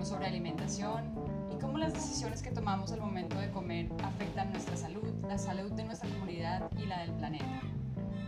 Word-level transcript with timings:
Hablaremos 0.00 0.08
sobre 0.16 0.28
alimentación 0.28 1.14
y 1.52 1.60
cómo 1.60 1.76
las 1.76 1.92
decisiones 1.92 2.42
que 2.42 2.50
tomamos 2.50 2.90
al 2.90 3.00
momento 3.00 3.38
de 3.38 3.50
comer 3.50 3.90
afectan 4.02 4.50
nuestra 4.50 4.74
salud, 4.74 5.12
la 5.28 5.36
salud 5.36 5.70
de 5.72 5.84
nuestra 5.84 6.08
comunidad 6.08 6.70
y 6.78 6.86
la 6.86 7.00
del 7.00 7.12
planeta. 7.12 7.60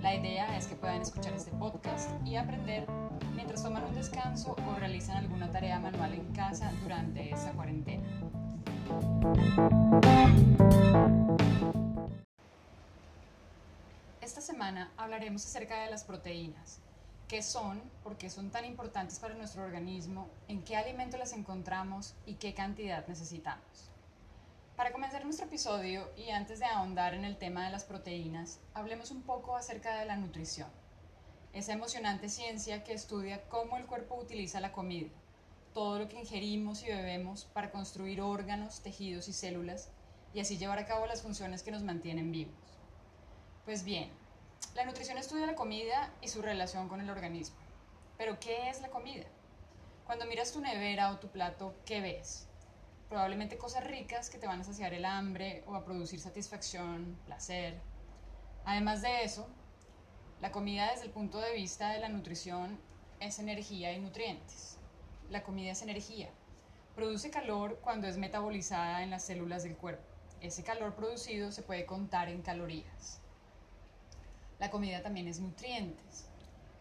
La 0.03 0.14
idea 0.14 0.58
es 0.58 0.66
que 0.66 0.75
puedan 0.75 1.00
escuchar 1.00 1.32
este 1.32 1.50
podcast 1.53 2.11
y 2.27 2.36
aprender 2.36 2.86
mientras 3.35 3.62
toman 3.62 3.85
un 3.86 3.95
descanso 3.95 4.54
o 4.68 4.75
realizan 4.79 5.16
alguna 5.16 5.50
tarea 5.50 5.80
manual 5.80 6.12
en 6.12 6.30
casa 6.35 6.71
durante 6.82 7.31
esta 7.31 7.53
cuarentena. 7.53 8.04
Esta 14.20 14.43
semana 14.43 14.93
hablaremos 14.98 15.46
acerca 15.46 15.84
de 15.84 15.90
las 15.90 16.04
proteínas, 16.04 16.82
qué 17.29 17.43
son, 17.43 17.81
por 18.03 18.17
qué 18.17 18.31
son 18.31 18.50
tan 18.50 18.64
importantes 18.64 19.18
para 19.18 19.35
nuestro 19.35 19.62
organismo, 19.62 20.29
en 20.49 20.62
qué 20.62 20.76
alimento 20.76 21.17
las 21.17 21.32
encontramos 21.32 22.14
y 22.26 22.35
qué 22.35 22.54
cantidad 22.54 23.07
necesitamos. 23.07 23.90
Para 24.76 24.93
comenzar 24.93 25.25
nuestro 25.25 25.46
episodio 25.46 26.11
y 26.17 26.31
antes 26.31 26.58
de 26.58 26.64
ahondar 26.64 27.14
en 27.14 27.25
el 27.25 27.36
tema 27.36 27.64
de 27.64 27.71
las 27.71 27.85
proteínas, 27.85 28.58
hablemos 28.75 29.11
un 29.11 29.22
poco 29.22 29.57
acerca 29.57 29.96
de 29.96 30.07
la 30.07 30.17
nutrición, 30.17 30.68
esa 31.53 31.72
emocionante 31.72 32.28
ciencia 32.28 32.83
que 32.83 32.95
estudia 32.95 33.47
cómo 33.48 33.77
el 33.77 33.86
cuerpo 33.86 34.17
utiliza 34.17 34.61
la 34.61 34.73
comida, 34.73 35.11
todo 35.75 35.98
lo 35.98 36.09
que 36.09 36.19
ingerimos 36.19 36.83
y 36.83 36.86
bebemos 36.86 37.45
para 37.45 37.70
construir 37.70 38.20
órganos, 38.20 38.83
tejidos 38.83 39.28
y 39.28 39.33
células 39.33 39.91
y 40.34 40.41
así 40.41 40.56
llevar 40.56 40.78
a 40.78 40.87
cabo 40.87 41.06
las 41.06 41.23
funciones 41.23 41.62
que 41.62 41.70
nos 41.70 41.83
mantienen 41.83 42.33
vivos. 42.33 42.55
Pues 43.65 43.84
bien, 43.84 44.11
la 44.75 44.85
nutrición 44.85 45.19
estudia 45.19 45.47
la 45.47 45.55
comida 45.55 46.13
y 46.21 46.29
su 46.29 46.43
relación 46.43 46.89
con 46.89 47.01
el 47.01 47.11
organismo. 47.11 47.57
Pero 48.17 48.41
¿qué 48.41 48.71
es 48.71 48.81
la 48.81 48.89
comida? 48.89 49.27
Cuando 50.07 50.27
miras 50.27 50.53
tu 50.53 50.61
nevera 50.61 51.13
o 51.13 51.19
tu 51.19 51.29
plato, 51.29 51.75
¿qué 51.85 52.01
ves? 52.01 52.49
Probablemente 53.09 53.59
cosas 53.59 53.85
ricas 53.85 54.31
que 54.31 54.39
te 54.39 54.47
van 54.47 54.61
a 54.61 54.65
saciar 54.65 54.95
el 54.95 55.05
hambre 55.05 55.63
o 55.67 55.75
a 55.75 55.85
producir 55.85 56.21
satisfacción, 56.21 57.19
placer. 57.27 57.81
Además 58.65 59.03
de 59.03 59.25
eso, 59.25 59.47
la 60.41 60.51
comida 60.51 60.91
desde 60.91 61.05
el 61.05 61.13
punto 61.13 61.39
de 61.39 61.55
vista 61.55 61.91
de 61.91 62.01
la 62.01 62.09
nutrición 62.09 62.81
es 63.21 63.39
energía 63.39 63.93
y 63.93 64.01
nutrientes. 64.01 64.79
La 65.31 65.43
comida 65.45 65.73
es 65.73 65.83
energía. 65.83 66.31
Produce 66.97 67.31
calor 67.31 67.79
cuando 67.81 68.09
es 68.09 68.19
metabolizada 68.19 69.03
en 69.03 69.11
las 69.11 69.25
células 69.25 69.63
del 69.63 69.77
cuerpo. 69.77 70.05
Ese 70.41 70.65
calor 70.65 70.95
producido 70.95 71.53
se 71.53 71.63
puede 71.63 71.87
contar 71.87 72.29
en 72.29 72.43
calorías. 72.43 73.22
La 74.63 74.71
comida 74.71 75.03
también 75.03 75.27
es 75.27 75.41
nutrientes. 75.41 76.29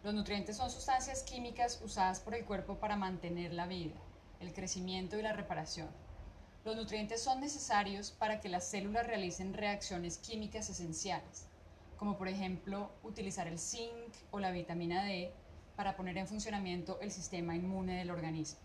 Los 0.04 0.14
nutrientes 0.14 0.56
son 0.56 0.70
sustancias 0.70 1.24
químicas 1.24 1.82
usadas 1.84 2.20
por 2.20 2.36
el 2.36 2.46
cuerpo 2.46 2.76
para 2.76 2.96
mantener 2.96 3.54
la 3.54 3.66
vida, 3.66 3.96
el 4.40 4.54
crecimiento 4.54 5.18
y 5.18 5.24
la 5.24 5.34
reparación. 5.34 5.90
Los 6.64 6.76
nutrientes 6.76 7.24
son 7.24 7.40
necesarios 7.40 8.12
para 8.12 8.40
que 8.40 8.50
las 8.50 8.68
células 8.68 9.08
realicen 9.08 9.56
reacciones 9.56 10.20
químicas 10.20 10.70
esenciales, 10.70 11.48
como 11.98 12.20
por 12.20 12.28
ejemplo 12.28 12.92
utilizar 13.02 13.48
el 13.48 13.58
zinc 13.58 14.14
o 14.30 14.40
la 14.40 14.52
vitamina 14.52 15.04
D 15.04 15.34
para 15.76 15.96
poner 15.96 16.20
en 16.20 16.28
funcionamiento 16.28 17.00
el 17.02 17.10
sistema 17.10 17.56
inmune 17.56 17.98
del 17.98 18.12
organismo. 18.12 18.60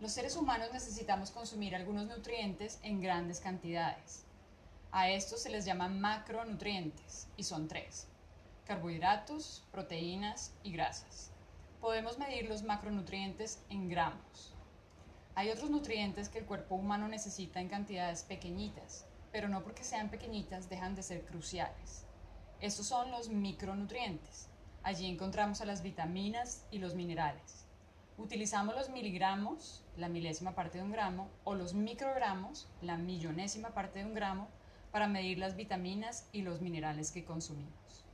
Los 0.00 0.12
seres 0.12 0.36
humanos 0.36 0.68
necesitamos 0.72 1.32
consumir 1.32 1.74
algunos 1.74 2.06
nutrientes 2.06 2.78
en 2.84 3.00
grandes 3.00 3.40
cantidades. 3.40 4.29
A 4.92 5.08
estos 5.08 5.40
se 5.42 5.50
les 5.50 5.64
llama 5.64 5.88
macronutrientes 5.88 7.28
y 7.36 7.44
son 7.44 7.68
tres, 7.68 8.08
carbohidratos, 8.64 9.64
proteínas 9.70 10.52
y 10.64 10.72
grasas. 10.72 11.30
Podemos 11.80 12.18
medir 12.18 12.48
los 12.48 12.64
macronutrientes 12.64 13.62
en 13.70 13.88
gramos. 13.88 14.52
Hay 15.36 15.48
otros 15.50 15.70
nutrientes 15.70 16.28
que 16.28 16.40
el 16.40 16.44
cuerpo 16.44 16.74
humano 16.74 17.06
necesita 17.06 17.60
en 17.60 17.68
cantidades 17.68 18.24
pequeñitas, 18.24 19.06
pero 19.30 19.48
no 19.48 19.62
porque 19.62 19.84
sean 19.84 20.10
pequeñitas 20.10 20.68
dejan 20.68 20.96
de 20.96 21.04
ser 21.04 21.24
cruciales. 21.24 22.04
Estos 22.60 22.88
son 22.88 23.12
los 23.12 23.28
micronutrientes. 23.28 24.48
Allí 24.82 25.06
encontramos 25.06 25.60
a 25.60 25.66
las 25.66 25.84
vitaminas 25.84 26.64
y 26.72 26.78
los 26.78 26.96
minerales. 26.96 27.64
Utilizamos 28.18 28.74
los 28.74 28.90
miligramos, 28.90 29.84
la 29.96 30.08
milésima 30.08 30.56
parte 30.56 30.78
de 30.78 30.84
un 30.84 30.90
gramo, 30.90 31.28
o 31.44 31.54
los 31.54 31.74
microgramos, 31.74 32.68
la 32.82 32.96
millonésima 32.96 33.68
parte 33.68 34.00
de 34.00 34.06
un 34.06 34.14
gramo, 34.14 34.48
para 34.92 35.08
medir 35.08 35.38
las 35.38 35.56
vitaminas 35.56 36.28
y 36.32 36.42
los 36.42 36.60
minerales 36.60 37.10
que 37.10 37.24
consumimos. 37.24 38.04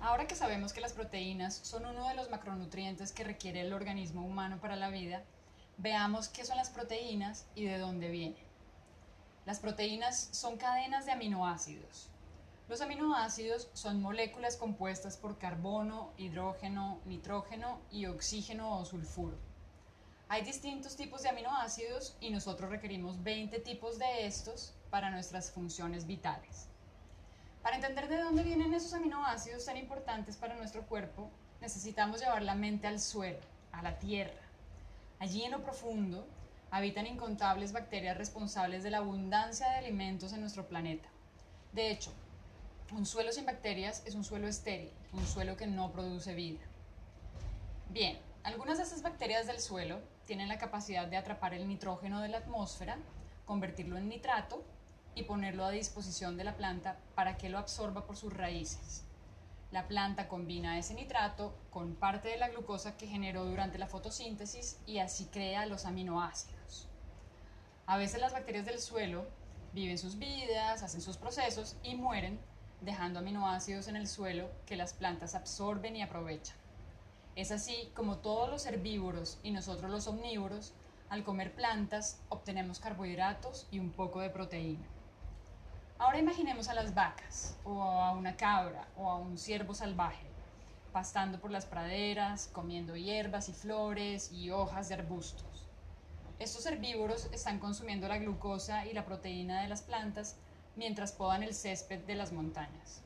Ahora 0.00 0.28
que 0.28 0.36
sabemos 0.36 0.72
que 0.72 0.80
las 0.80 0.92
proteínas 0.92 1.54
son 1.54 1.84
uno 1.84 2.08
de 2.08 2.14
los 2.14 2.30
macronutrientes 2.30 3.12
que 3.12 3.24
requiere 3.24 3.62
el 3.62 3.72
organismo 3.72 4.24
humano 4.24 4.58
para 4.60 4.76
la 4.76 4.90
vida, 4.90 5.24
veamos 5.76 6.28
qué 6.28 6.44
son 6.44 6.56
las 6.56 6.70
proteínas 6.70 7.46
y 7.56 7.64
de 7.64 7.78
dónde 7.78 8.08
vienen. 8.08 8.48
Las 9.44 9.58
proteínas 9.58 10.28
son 10.32 10.56
cadenas 10.56 11.06
de 11.06 11.12
aminoácidos. 11.12 12.10
Los 12.68 12.80
aminoácidos 12.80 13.70
son 13.72 14.02
moléculas 14.02 14.56
compuestas 14.56 15.16
por 15.16 15.38
carbono, 15.38 16.12
hidrógeno, 16.18 17.00
nitrógeno 17.06 17.80
y 17.90 18.06
oxígeno 18.06 18.78
o 18.78 18.84
sulfuro. 18.84 19.38
Hay 20.30 20.42
distintos 20.42 20.94
tipos 20.94 21.22
de 21.22 21.30
aminoácidos 21.30 22.14
y 22.20 22.28
nosotros 22.28 22.68
requerimos 22.68 23.22
20 23.22 23.60
tipos 23.60 23.98
de 23.98 24.26
estos 24.26 24.74
para 24.90 25.10
nuestras 25.10 25.50
funciones 25.50 26.06
vitales. 26.06 26.66
Para 27.62 27.76
entender 27.76 28.08
de 28.08 28.20
dónde 28.20 28.42
vienen 28.42 28.74
esos 28.74 28.92
aminoácidos 28.92 29.64
tan 29.64 29.78
importantes 29.78 30.36
para 30.36 30.54
nuestro 30.54 30.82
cuerpo, 30.82 31.30
necesitamos 31.62 32.20
llevar 32.20 32.42
la 32.42 32.54
mente 32.54 32.86
al 32.86 33.00
suelo, 33.00 33.38
a 33.72 33.80
la 33.80 33.98
tierra. 33.98 34.42
Allí 35.18 35.44
en 35.44 35.52
lo 35.52 35.62
profundo 35.62 36.26
habitan 36.70 37.06
incontables 37.06 37.72
bacterias 37.72 38.18
responsables 38.18 38.82
de 38.82 38.90
la 38.90 38.98
abundancia 38.98 39.66
de 39.70 39.76
alimentos 39.76 40.34
en 40.34 40.42
nuestro 40.42 40.68
planeta. 40.68 41.08
De 41.72 41.90
hecho, 41.90 42.12
un 42.92 43.06
suelo 43.06 43.32
sin 43.32 43.46
bacterias 43.46 44.02
es 44.04 44.14
un 44.14 44.24
suelo 44.24 44.46
estéril, 44.46 44.92
un 45.14 45.26
suelo 45.26 45.56
que 45.56 45.66
no 45.66 45.90
produce 45.90 46.34
vida. 46.34 46.60
Bien, 47.88 48.18
algunas 48.44 48.76
de 48.76 48.84
esas 48.84 49.00
bacterias 49.00 49.46
del 49.46 49.60
suelo 49.60 50.00
tienen 50.28 50.48
la 50.48 50.58
capacidad 50.58 51.06
de 51.06 51.16
atrapar 51.16 51.54
el 51.54 51.66
nitrógeno 51.66 52.20
de 52.20 52.28
la 52.28 52.36
atmósfera, 52.36 52.98
convertirlo 53.46 53.96
en 53.96 54.10
nitrato 54.10 54.62
y 55.14 55.22
ponerlo 55.22 55.64
a 55.64 55.70
disposición 55.70 56.36
de 56.36 56.44
la 56.44 56.54
planta 56.54 56.98
para 57.14 57.38
que 57.38 57.48
lo 57.48 57.56
absorba 57.56 58.04
por 58.04 58.18
sus 58.18 58.34
raíces. 58.34 59.06
La 59.70 59.88
planta 59.88 60.28
combina 60.28 60.78
ese 60.78 60.92
nitrato 60.92 61.56
con 61.70 61.94
parte 61.94 62.28
de 62.28 62.36
la 62.36 62.50
glucosa 62.50 62.98
que 62.98 63.06
generó 63.06 63.46
durante 63.46 63.78
la 63.78 63.86
fotosíntesis 63.86 64.78
y 64.84 64.98
así 64.98 65.24
crea 65.32 65.64
los 65.64 65.86
aminoácidos. 65.86 66.90
A 67.86 67.96
veces 67.96 68.20
las 68.20 68.34
bacterias 68.34 68.66
del 68.66 68.80
suelo 68.80 69.24
viven 69.72 69.96
sus 69.96 70.18
vidas, 70.18 70.82
hacen 70.82 71.00
sus 71.00 71.16
procesos 71.16 71.78
y 71.82 71.94
mueren, 71.94 72.38
dejando 72.82 73.20
aminoácidos 73.20 73.88
en 73.88 73.96
el 73.96 74.06
suelo 74.06 74.50
que 74.66 74.76
las 74.76 74.92
plantas 74.92 75.34
absorben 75.34 75.96
y 75.96 76.02
aprovechan. 76.02 76.67
Es 77.38 77.52
así 77.52 77.88
como 77.94 78.16
todos 78.16 78.50
los 78.50 78.66
herbívoros 78.66 79.38
y 79.44 79.52
nosotros 79.52 79.92
los 79.92 80.08
omnívoros, 80.08 80.72
al 81.08 81.22
comer 81.22 81.54
plantas, 81.54 82.20
obtenemos 82.30 82.80
carbohidratos 82.80 83.68
y 83.70 83.78
un 83.78 83.92
poco 83.92 84.20
de 84.20 84.28
proteína. 84.28 84.84
Ahora 86.00 86.18
imaginemos 86.18 86.66
a 86.66 86.74
las 86.74 86.96
vacas, 86.96 87.56
o 87.64 87.80
a 87.80 88.10
una 88.10 88.36
cabra, 88.36 88.88
o 88.96 89.08
a 89.08 89.14
un 89.14 89.38
ciervo 89.38 89.72
salvaje, 89.72 90.26
pastando 90.92 91.38
por 91.38 91.52
las 91.52 91.64
praderas, 91.64 92.48
comiendo 92.52 92.96
hierbas 92.96 93.48
y 93.48 93.52
flores 93.52 94.32
y 94.32 94.50
hojas 94.50 94.88
de 94.88 94.96
arbustos. 94.96 95.64
Estos 96.40 96.66
herbívoros 96.66 97.28
están 97.32 97.60
consumiendo 97.60 98.08
la 98.08 98.18
glucosa 98.18 98.84
y 98.84 98.94
la 98.94 99.04
proteína 99.04 99.62
de 99.62 99.68
las 99.68 99.82
plantas 99.82 100.34
mientras 100.74 101.12
podan 101.12 101.44
el 101.44 101.54
césped 101.54 102.00
de 102.00 102.16
las 102.16 102.32
montañas. 102.32 103.00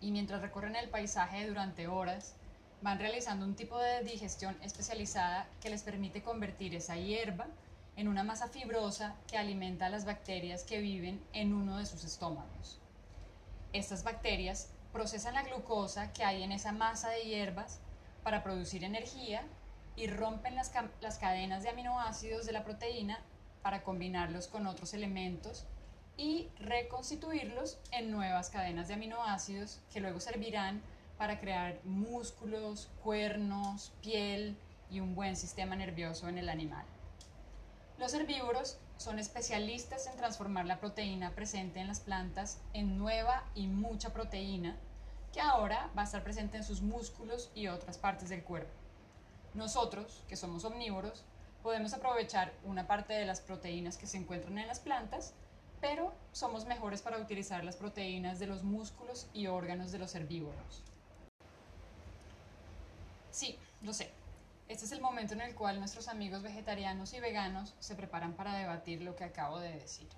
Y 0.00 0.10
mientras 0.10 0.42
recorren 0.42 0.74
el 0.74 0.90
paisaje 0.90 1.46
durante 1.46 1.86
horas, 1.86 2.34
van 2.80 2.98
realizando 2.98 3.44
un 3.44 3.56
tipo 3.56 3.78
de 3.78 4.02
digestión 4.04 4.56
especializada 4.62 5.48
que 5.60 5.70
les 5.70 5.82
permite 5.82 6.22
convertir 6.22 6.74
esa 6.74 6.96
hierba 6.96 7.46
en 7.96 8.06
una 8.08 8.22
masa 8.22 8.48
fibrosa 8.48 9.16
que 9.26 9.36
alimenta 9.36 9.86
a 9.86 9.90
las 9.90 10.04
bacterias 10.04 10.62
que 10.62 10.80
viven 10.80 11.20
en 11.32 11.52
uno 11.52 11.78
de 11.78 11.86
sus 11.86 12.04
estómagos. 12.04 12.80
Estas 13.72 14.04
bacterias 14.04 14.70
procesan 14.92 15.34
la 15.34 15.42
glucosa 15.42 16.12
que 16.12 16.24
hay 16.24 16.42
en 16.42 16.52
esa 16.52 16.72
masa 16.72 17.10
de 17.10 17.22
hierbas 17.22 17.80
para 18.22 18.42
producir 18.42 18.84
energía 18.84 19.42
y 19.96 20.06
rompen 20.06 20.54
las, 20.54 20.72
las 21.00 21.18
cadenas 21.18 21.64
de 21.64 21.70
aminoácidos 21.70 22.46
de 22.46 22.52
la 22.52 22.64
proteína 22.64 23.18
para 23.62 23.82
combinarlos 23.82 24.46
con 24.46 24.66
otros 24.68 24.94
elementos 24.94 25.66
y 26.16 26.48
reconstituirlos 26.58 27.78
en 27.90 28.10
nuevas 28.10 28.50
cadenas 28.50 28.88
de 28.88 28.94
aminoácidos 28.94 29.80
que 29.92 30.00
luego 30.00 30.20
servirán 30.20 30.82
para 31.18 31.40
crear 31.40 31.80
músculos, 31.84 32.88
cuernos, 33.02 33.92
piel 34.00 34.56
y 34.90 35.00
un 35.00 35.14
buen 35.14 35.36
sistema 35.36 35.76
nervioso 35.76 36.28
en 36.28 36.38
el 36.38 36.48
animal. 36.48 36.86
Los 37.98 38.14
herbívoros 38.14 38.78
son 38.96 39.18
especialistas 39.18 40.06
en 40.06 40.16
transformar 40.16 40.66
la 40.66 40.78
proteína 40.78 41.32
presente 41.32 41.80
en 41.80 41.88
las 41.88 42.00
plantas 42.00 42.60
en 42.72 42.96
nueva 42.96 43.44
y 43.54 43.66
mucha 43.66 44.12
proteína 44.12 44.76
que 45.32 45.40
ahora 45.40 45.90
va 45.96 46.02
a 46.02 46.04
estar 46.04 46.22
presente 46.22 46.56
en 46.56 46.64
sus 46.64 46.80
músculos 46.80 47.50
y 47.54 47.66
otras 47.66 47.98
partes 47.98 48.28
del 48.28 48.44
cuerpo. 48.44 48.72
Nosotros, 49.54 50.22
que 50.28 50.36
somos 50.36 50.64
omnívoros, 50.64 51.24
podemos 51.62 51.92
aprovechar 51.92 52.52
una 52.64 52.86
parte 52.86 53.14
de 53.14 53.26
las 53.26 53.40
proteínas 53.40 53.96
que 53.96 54.06
se 54.06 54.16
encuentran 54.16 54.58
en 54.58 54.68
las 54.68 54.80
plantas, 54.80 55.34
pero 55.80 56.12
somos 56.32 56.66
mejores 56.66 57.02
para 57.02 57.18
utilizar 57.18 57.64
las 57.64 57.76
proteínas 57.76 58.38
de 58.38 58.46
los 58.46 58.62
músculos 58.62 59.28
y 59.32 59.48
órganos 59.48 59.92
de 59.92 59.98
los 59.98 60.14
herbívoros. 60.14 60.82
Sí, 63.38 63.56
lo 63.82 63.92
sé. 63.92 64.10
Este 64.66 64.84
es 64.84 64.90
el 64.90 65.00
momento 65.00 65.32
en 65.32 65.42
el 65.42 65.54
cual 65.54 65.78
nuestros 65.78 66.08
amigos 66.08 66.42
vegetarianos 66.42 67.14
y 67.14 67.20
veganos 67.20 67.72
se 67.78 67.94
preparan 67.94 68.32
para 68.32 68.52
debatir 68.52 69.00
lo 69.00 69.14
que 69.14 69.22
acabo 69.22 69.60
de 69.60 69.74
decir. 69.74 70.08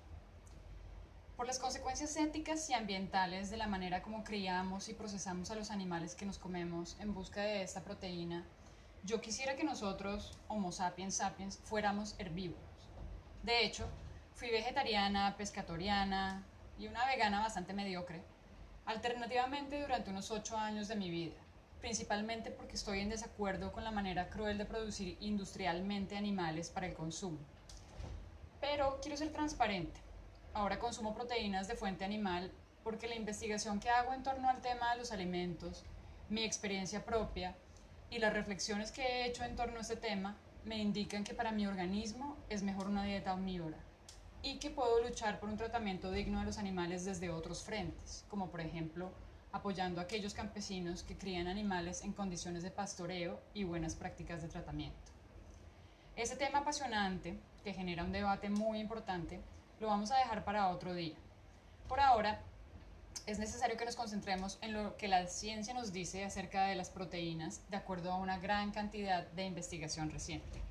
Por 1.37 1.45
las 1.45 1.59
consecuencias 1.59 2.17
éticas 2.17 2.67
y 2.71 2.73
ambientales 2.73 3.51
de 3.51 3.57
la 3.57 3.67
manera 3.67 4.01
como 4.01 4.23
criamos 4.23 4.89
y 4.89 4.95
procesamos 4.95 5.51
a 5.51 5.55
los 5.55 5.69
animales 5.69 6.15
que 6.15 6.25
nos 6.25 6.39
comemos 6.39 6.97
en 6.99 7.13
busca 7.13 7.41
de 7.41 7.61
esta 7.61 7.81
proteína, 7.81 8.43
yo 9.03 9.21
quisiera 9.21 9.55
que 9.55 9.65
nosotros, 9.65 10.39
Homo 10.47 10.71
sapiens 10.71 11.13
sapiens, 11.13 11.59
fuéramos 11.63 12.15
herbívoros. 12.17 12.89
De 13.43 13.63
hecho, 13.63 13.87
fui 14.33 14.49
vegetariana, 14.49 15.37
pescatoriana 15.37 16.43
y 16.79 16.87
una 16.87 17.05
vegana 17.05 17.41
bastante 17.41 17.73
mediocre, 17.73 18.23
alternativamente 18.87 19.79
durante 19.79 20.09
unos 20.09 20.31
ocho 20.31 20.57
años 20.57 20.87
de 20.87 20.95
mi 20.95 21.11
vida, 21.11 21.37
principalmente 21.81 22.51
porque 22.51 22.75
estoy 22.75 22.99
en 22.99 23.09
desacuerdo 23.09 23.71
con 23.71 23.83
la 23.83 23.91
manera 23.91 24.29
cruel 24.29 24.57
de 24.57 24.65
producir 24.65 25.17
industrialmente 25.19 26.15
animales 26.15 26.69
para 26.69 26.87
el 26.87 26.93
consumo. 26.93 27.39
Pero 28.61 28.99
quiero 29.01 29.17
ser 29.17 29.31
transparente 29.31 29.99
ahora 30.53 30.79
consumo 30.79 31.13
proteínas 31.13 31.67
de 31.67 31.75
fuente 31.75 32.05
animal 32.05 32.51
porque 32.83 33.07
la 33.07 33.15
investigación 33.15 33.79
que 33.79 33.89
hago 33.89 34.13
en 34.13 34.23
torno 34.23 34.49
al 34.49 34.61
tema 34.61 34.91
de 34.91 34.99
los 34.99 35.11
alimentos, 35.11 35.83
mi 36.29 36.43
experiencia 36.43 37.03
propia 37.03 37.55
y 38.09 38.19
las 38.19 38.33
reflexiones 38.33 38.91
que 38.91 39.01
he 39.01 39.25
hecho 39.25 39.43
en 39.43 39.55
torno 39.55 39.77
a 39.77 39.81
este 39.81 39.95
tema 39.95 40.37
me 40.65 40.77
indican 40.77 41.23
que 41.23 41.33
para 41.33 41.51
mi 41.51 41.65
organismo 41.65 42.37
es 42.49 42.63
mejor 42.63 42.87
una 42.87 43.03
dieta 43.03 43.33
omnívora 43.33 43.77
y 44.43 44.57
que 44.57 44.69
puedo 44.69 45.01
luchar 45.03 45.39
por 45.39 45.49
un 45.49 45.57
tratamiento 45.57 46.11
digno 46.11 46.39
de 46.39 46.45
los 46.45 46.57
animales 46.57 47.05
desde 47.05 47.29
otros 47.29 47.63
frentes, 47.63 48.25
como 48.29 48.49
por 48.49 48.61
ejemplo 48.61 49.11
apoyando 49.51 49.99
a 49.99 50.03
aquellos 50.03 50.33
campesinos 50.33 51.03
que 51.03 51.17
crían 51.17 51.47
animales 51.47 52.03
en 52.03 52.13
condiciones 52.13 52.63
de 52.63 52.71
pastoreo 52.71 53.39
y 53.53 53.63
buenas 53.63 53.95
prácticas 53.95 54.41
de 54.41 54.47
tratamiento. 54.47 55.11
Ese 56.15 56.35
tema 56.35 56.59
apasionante, 56.59 57.39
que 57.63 57.73
genera 57.73 58.03
un 58.03 58.11
debate 58.11 58.49
muy 58.49 58.79
importante, 58.79 59.39
lo 59.79 59.87
vamos 59.87 60.11
a 60.11 60.17
dejar 60.17 60.43
para 60.43 60.69
otro 60.69 60.93
día. 60.93 61.15
Por 61.87 61.99
ahora, 61.99 62.41
es 63.25 63.39
necesario 63.39 63.77
que 63.77 63.85
nos 63.85 63.95
concentremos 63.95 64.57
en 64.61 64.73
lo 64.73 64.97
que 64.97 65.07
la 65.07 65.27
ciencia 65.27 65.73
nos 65.73 65.93
dice 65.93 66.23
acerca 66.23 66.65
de 66.65 66.75
las 66.75 66.89
proteínas 66.89 67.61
de 67.69 67.77
acuerdo 67.77 68.11
a 68.11 68.17
una 68.17 68.39
gran 68.39 68.71
cantidad 68.71 69.25
de 69.27 69.45
investigación 69.45 70.09
reciente. 70.09 70.61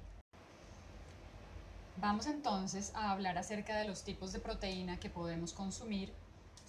Vamos 1.96 2.26
entonces 2.26 2.92
a 2.94 3.10
hablar 3.10 3.36
acerca 3.36 3.76
de 3.76 3.86
los 3.86 4.04
tipos 4.04 4.32
de 4.32 4.40
proteína 4.40 4.98
que 4.98 5.10
podemos 5.10 5.52
consumir, 5.52 6.12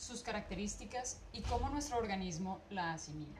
sus 0.01 0.23
características 0.23 1.21
y 1.31 1.43
cómo 1.43 1.69
nuestro 1.69 1.99
organismo 1.99 2.59
la 2.71 2.93
asimila. 2.93 3.39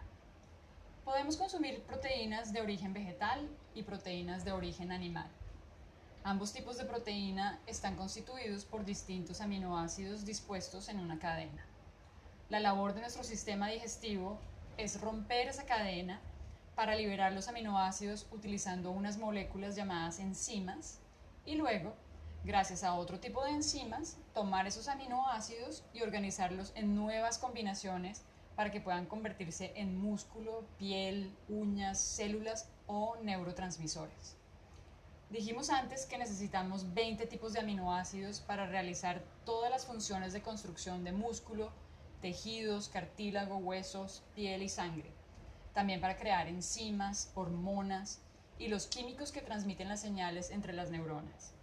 Podemos 1.04 1.36
consumir 1.36 1.82
proteínas 1.82 2.54
de 2.54 2.62
origen 2.62 2.94
vegetal 2.94 3.50
y 3.74 3.82
proteínas 3.82 4.46
de 4.46 4.52
origen 4.52 4.92
animal. 4.92 5.28
Ambos 6.24 6.54
tipos 6.54 6.78
de 6.78 6.86
proteína 6.86 7.60
están 7.66 7.96
constituidos 7.96 8.64
por 8.64 8.86
distintos 8.86 9.42
aminoácidos 9.42 10.24
dispuestos 10.24 10.88
en 10.90 11.00
una 11.00 11.18
cadena. 11.18 11.66
La 12.50 12.60
labor 12.60 12.94
de 12.94 13.02
nuestro 13.02 13.24
sistema 13.24 13.70
digestivo 13.70 14.38
es 14.78 15.02
romper 15.02 15.48
esa 15.48 15.66
cadena 15.66 16.22
para 16.76 16.96
liberar 16.96 17.34
los 17.34 17.48
aminoácidos 17.48 18.28
utilizando 18.32 18.92
unas 18.92 19.18
moléculas 19.18 19.76
llamadas 19.76 20.20
enzimas 20.20 21.00
y 21.44 21.56
luego, 21.56 21.96
gracias 22.44 22.84
a 22.84 22.96
otro 22.96 23.20
tipo 23.20 23.44
de 23.44 23.52
enzimas, 23.52 24.18
tomar 24.34 24.66
esos 24.68 24.88
aminoácidos 24.88 25.84
y 25.94 26.02
organizarlos 26.02 26.72
en 26.76 26.96
nuevas 26.96 27.38
combinaciones 27.38 28.24
para 28.56 28.72
que 28.72 28.82
puedan 28.82 29.06
convertirse 29.06 29.74
en 29.76 29.98
músculo, 29.98 30.66
piel, 30.78 31.36
uñas, 31.50 32.00
células 32.00 32.70
o 32.88 33.16
neurotransmisores. 33.22 34.36
Dijimos 35.30 35.70
antes 35.70 36.06
que 36.06 36.18
necesitamos 36.18 36.94
20 36.94 37.26
tipos 37.28 37.54
de 37.54 37.62
aminoácidos 37.62 38.42
para 38.42 38.66
realizar 38.66 39.24
todas 39.46 39.72
las 39.72 39.86
funciones 39.86 40.34
de 40.34 40.42
construcción 40.42 41.06
de 41.06 41.14
músculo, 41.14 41.72
tejidos, 42.22 42.90
cartílago, 42.90 43.56
huesos, 43.58 44.24
piel 44.36 44.62
y 44.62 44.70
sangre. 44.70 45.10
También 45.74 46.02
para 46.02 46.18
crear 46.18 46.48
enzimas, 46.48 47.32
hormonas 47.34 48.20
y 48.60 48.68
los 48.68 48.88
químicos 48.88 49.32
que 49.32 49.42
transmiten 49.42 49.88
las 49.88 50.02
señales 50.02 50.52
entre 50.52 50.74
las 50.74 50.92
neuronas. 50.92 51.54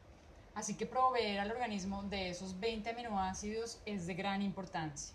Así 0.59 0.75
que 0.75 0.87
proveer 0.87 1.39
al 1.39 1.53
organismo 1.53 2.03
de 2.03 2.31
esos 2.31 2.59
20 2.59 2.91
aminoácidos 2.91 3.81
es 3.87 4.09
de 4.09 4.15
gran 4.15 4.43
importancia. 4.43 5.15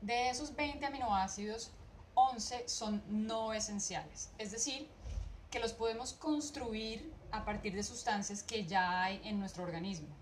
De 0.00 0.30
esos 0.30 0.54
20 0.54 0.86
aminoácidos, 0.86 1.72
11 2.14 2.68
son 2.68 3.02
no 3.08 3.52
esenciales, 3.52 4.30
es 4.38 4.52
decir, 4.52 4.88
que 5.50 5.58
los 5.58 5.72
podemos 5.72 6.12
construir 6.12 7.12
a 7.32 7.44
partir 7.44 7.74
de 7.74 7.82
sustancias 7.82 8.44
que 8.44 8.64
ya 8.64 9.02
hay 9.02 9.20
en 9.24 9.40
nuestro 9.40 9.64
organismo. 9.64 10.14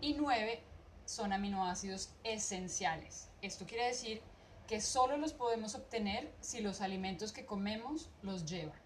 Y 0.00 0.14
nueve 0.14 0.62
son 1.04 1.32
aminoácidos 1.32 2.10
esenciales. 2.22 3.30
Esto 3.42 3.66
quiere 3.66 3.88
decir 3.88 4.22
que 4.68 4.80
solo 4.80 5.16
los 5.16 5.32
podemos 5.32 5.74
obtener 5.74 6.32
si 6.40 6.60
los 6.60 6.80
alimentos 6.80 7.32
que 7.32 7.44
comemos 7.44 8.10
los 8.22 8.44
llevan. 8.44 8.78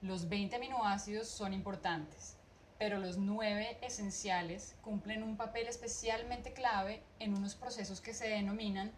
Los 0.00 0.28
20 0.28 0.54
aminoácidos 0.54 1.26
son 1.26 1.52
importantes, 1.52 2.35
pero 2.78 2.98
los 2.98 3.16
nueve 3.16 3.78
esenciales 3.82 4.76
cumplen 4.82 5.22
un 5.22 5.36
papel 5.36 5.66
especialmente 5.66 6.52
clave 6.52 7.02
en 7.18 7.34
unos 7.34 7.54
procesos 7.54 8.00
que 8.00 8.14
se 8.14 8.28
denominan 8.28 8.92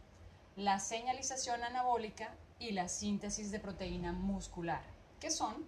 la 0.56 0.78
señalización 0.80 1.62
anabólica 1.62 2.34
y 2.58 2.72
la 2.72 2.88
síntesis 2.88 3.50
de 3.50 3.60
proteína 3.60 4.12
muscular 4.12 4.82
que 5.20 5.30
son 5.30 5.66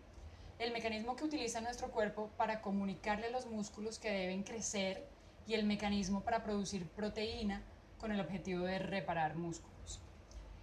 el 0.58 0.72
mecanismo 0.72 1.16
que 1.16 1.24
utiliza 1.24 1.60
nuestro 1.60 1.90
cuerpo 1.90 2.30
para 2.36 2.60
comunicarle 2.60 3.28
a 3.28 3.30
los 3.30 3.46
músculos 3.46 3.98
que 3.98 4.10
deben 4.10 4.42
crecer 4.42 5.08
y 5.46 5.54
el 5.54 5.64
mecanismo 5.64 6.20
para 6.20 6.44
producir 6.44 6.86
proteína 6.88 7.62
con 7.98 8.12
el 8.12 8.20
objetivo 8.20 8.64
de 8.64 8.78
reparar 8.78 9.36
músculos. 9.36 10.00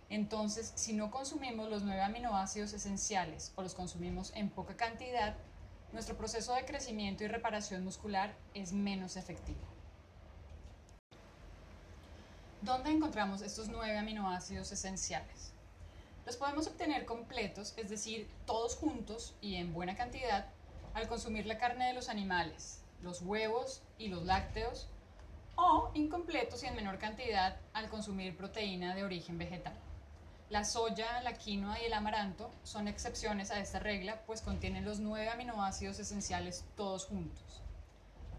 Entonces, 0.10 0.72
si 0.76 0.94
no 0.94 1.12
consumimos 1.12 1.70
los 1.70 1.84
nueve 1.84 2.02
aminoácidos 2.02 2.74
esenciales 2.74 3.52
o 3.56 3.62
los 3.62 3.74
consumimos 3.74 4.32
en 4.36 4.50
poca 4.50 4.78
cantidad, 4.78 5.36
nuestro 5.98 6.16
proceso 6.16 6.54
de 6.54 6.64
crecimiento 6.64 7.24
y 7.24 7.28
reparación 7.28 7.84
muscular 7.84 8.32
es 8.54 8.72
menos 8.72 9.18
efectivo. 9.18 9.58
¿Dónde 12.62 12.92
encontramos 12.92 13.42
estos 13.42 13.68
nueve 13.68 13.98
aminoácidos 13.98 14.72
esenciales? 14.72 15.54
Los 16.24 16.38
podemos 16.38 16.68
obtener 16.68 17.06
completos, 17.06 17.74
es 17.78 17.90
decir, 17.90 18.30
todos 18.46 18.76
juntos 18.76 19.34
y 19.42 19.56
en 19.56 19.74
buena 19.74 19.96
cantidad, 19.96 20.46
al 20.94 21.08
consumir 21.08 21.48
la 21.48 21.58
carne 21.58 21.88
de 21.88 21.94
los 21.94 22.10
animales, 22.10 22.84
los 23.02 23.24
huevos 23.24 23.82
y 23.98 24.10
los 24.10 24.24
lácteos, 24.24 24.88
o 25.56 25.90
incompletos 25.96 26.62
y 26.62 26.68
en 26.68 26.76
menor 26.76 27.00
cantidad 27.00 27.58
al 27.74 27.90
consumir 27.90 28.38
proteína 28.38 28.94
de 28.94 29.04
origen 29.04 29.40
vegetal. 29.40 29.74
La 30.50 30.64
soya, 30.64 31.22
la 31.24 31.34
quinoa 31.34 31.78
y 31.82 31.86
el 31.86 31.94
amaranto 31.94 32.50
son 32.64 32.88
excepciones 32.88 33.52
a 33.52 33.60
esta 33.60 33.80
regla, 33.80 34.22
pues 34.26 34.42
contienen 34.42 34.86
los 34.86 35.00
nueve 35.00 35.30
aminoácidos 35.30 36.00
esenciales 36.00 36.64
todos 36.78 37.06
juntos. 37.06 37.62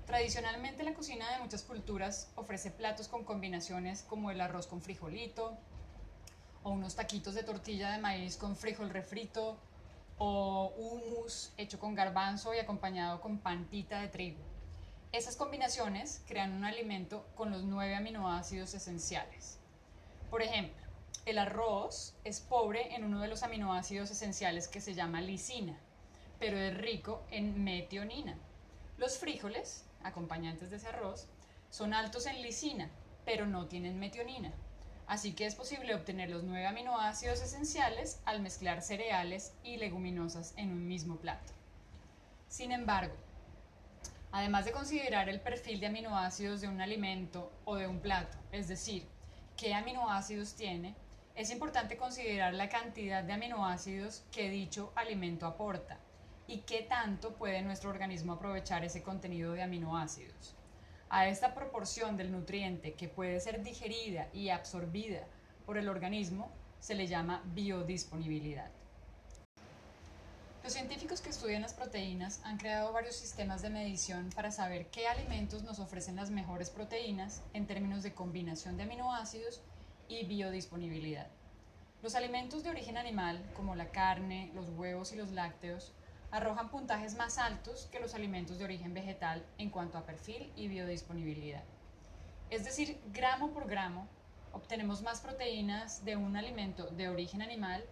Tradicionalmente 0.06 0.84
la 0.84 0.94
cocina 0.94 1.30
de 1.30 1.40
muchas 1.40 1.62
culturas 1.62 2.30
ofrece 2.34 2.70
platos 2.70 3.08
con 3.08 3.24
combinaciones 3.24 4.06
como 4.08 4.30
el 4.30 4.40
arroz 4.40 4.66
con 4.66 4.80
frijolito, 4.80 5.58
o 6.62 6.70
unos 6.70 6.96
taquitos 6.96 7.34
de 7.34 7.42
tortilla 7.42 7.90
de 7.90 7.98
maíz 7.98 8.38
con 8.38 8.56
frijol 8.56 8.88
refrito 8.88 9.58
o 10.16 10.72
hummus 10.78 11.52
hecho 11.58 11.78
con 11.78 11.94
garbanzo 11.94 12.54
y 12.54 12.58
acompañado 12.58 13.20
con 13.20 13.36
pantita 13.36 14.00
de 14.00 14.08
trigo. 14.08 14.40
Esas 15.12 15.36
combinaciones 15.36 16.22
crean 16.26 16.54
un 16.54 16.64
alimento 16.64 17.26
con 17.34 17.50
los 17.50 17.64
nueve 17.64 17.94
aminoácidos 17.94 18.72
esenciales. 18.72 19.58
Por 20.30 20.40
ejemplo, 20.40 20.87
el 21.30 21.38
arroz 21.38 22.14
es 22.24 22.40
pobre 22.40 22.94
en 22.94 23.04
uno 23.04 23.20
de 23.20 23.28
los 23.28 23.42
aminoácidos 23.42 24.10
esenciales 24.10 24.66
que 24.66 24.80
se 24.80 24.94
llama 24.94 25.20
lisina, 25.20 25.78
pero 26.38 26.56
es 26.56 26.76
rico 26.76 27.22
en 27.30 27.64
metionina. 27.64 28.36
Los 28.96 29.18
frijoles, 29.18 29.84
acompañantes 30.02 30.70
de 30.70 30.76
ese 30.76 30.88
arroz, 30.88 31.26
son 31.70 31.92
altos 31.92 32.26
en 32.26 32.40
lisina, 32.40 32.88
pero 33.24 33.46
no 33.46 33.66
tienen 33.66 33.98
metionina. 33.98 34.52
Así 35.06 35.32
que 35.34 35.46
es 35.46 35.54
posible 35.54 35.94
obtener 35.94 36.30
los 36.30 36.44
nueve 36.44 36.66
aminoácidos 36.66 37.42
esenciales 37.42 38.20
al 38.24 38.40
mezclar 38.40 38.82
cereales 38.82 39.52
y 39.62 39.76
leguminosas 39.76 40.54
en 40.56 40.70
un 40.70 40.86
mismo 40.86 41.16
plato. 41.16 41.52
Sin 42.48 42.72
embargo, 42.72 43.14
además 44.32 44.64
de 44.64 44.72
considerar 44.72 45.28
el 45.28 45.40
perfil 45.40 45.80
de 45.80 45.86
aminoácidos 45.86 46.60
de 46.60 46.68
un 46.68 46.80
alimento 46.80 47.52
o 47.64 47.76
de 47.76 47.86
un 47.86 48.00
plato, 48.00 48.36
es 48.52 48.68
decir, 48.68 49.06
qué 49.56 49.74
aminoácidos 49.74 50.54
tiene, 50.54 50.94
es 51.38 51.50
importante 51.50 51.96
considerar 51.96 52.52
la 52.52 52.68
cantidad 52.68 53.22
de 53.22 53.32
aminoácidos 53.32 54.24
que 54.32 54.50
dicho 54.50 54.92
alimento 54.96 55.46
aporta 55.46 55.96
y 56.48 56.62
qué 56.62 56.82
tanto 56.82 57.36
puede 57.36 57.62
nuestro 57.62 57.90
organismo 57.90 58.32
aprovechar 58.32 58.84
ese 58.84 59.04
contenido 59.04 59.52
de 59.52 59.62
aminoácidos. 59.62 60.56
A 61.08 61.28
esta 61.28 61.54
proporción 61.54 62.16
del 62.16 62.32
nutriente 62.32 62.94
que 62.94 63.08
puede 63.08 63.38
ser 63.38 63.62
digerida 63.62 64.26
y 64.32 64.48
absorbida 64.48 65.28
por 65.64 65.78
el 65.78 65.88
organismo 65.88 66.50
se 66.80 66.96
le 66.96 67.06
llama 67.06 67.40
biodisponibilidad. 67.54 68.72
Los 70.64 70.72
científicos 70.72 71.20
que 71.20 71.30
estudian 71.30 71.62
las 71.62 71.72
proteínas 71.72 72.40
han 72.42 72.58
creado 72.58 72.92
varios 72.92 73.14
sistemas 73.14 73.62
de 73.62 73.70
medición 73.70 74.30
para 74.34 74.50
saber 74.50 74.88
qué 74.88 75.06
alimentos 75.06 75.62
nos 75.62 75.78
ofrecen 75.78 76.16
las 76.16 76.30
mejores 76.30 76.68
proteínas 76.68 77.42
en 77.52 77.68
términos 77.68 78.02
de 78.02 78.12
combinación 78.12 78.76
de 78.76 78.82
aminoácidos 78.82 79.62
y 80.08 80.24
biodisponibilidad. 80.24 81.28
Los 82.02 82.14
alimentos 82.14 82.62
de 82.62 82.70
origen 82.70 82.96
animal, 82.96 83.42
como 83.54 83.74
la 83.74 83.90
carne, 83.90 84.50
los 84.54 84.68
huevos 84.76 85.12
y 85.12 85.16
los 85.16 85.30
lácteos, 85.32 85.92
arrojan 86.30 86.70
puntajes 86.70 87.16
más 87.16 87.38
altos 87.38 87.88
que 87.90 88.00
los 88.00 88.14
alimentos 88.14 88.58
de 88.58 88.64
origen 88.64 88.94
vegetal 88.94 89.44
en 89.58 89.70
cuanto 89.70 89.98
a 89.98 90.04
perfil 90.06 90.52
y 90.56 90.68
biodisponibilidad. 90.68 91.64
Es 92.50 92.64
decir, 92.64 93.00
gramo 93.12 93.50
por 93.50 93.68
gramo, 93.68 94.06
obtenemos 94.52 95.02
más 95.02 95.20
proteínas 95.20 96.04
de 96.04 96.16
un 96.16 96.36
alimento 96.36 96.86
de 96.86 97.08
origen 97.08 97.42
animal 97.42 97.84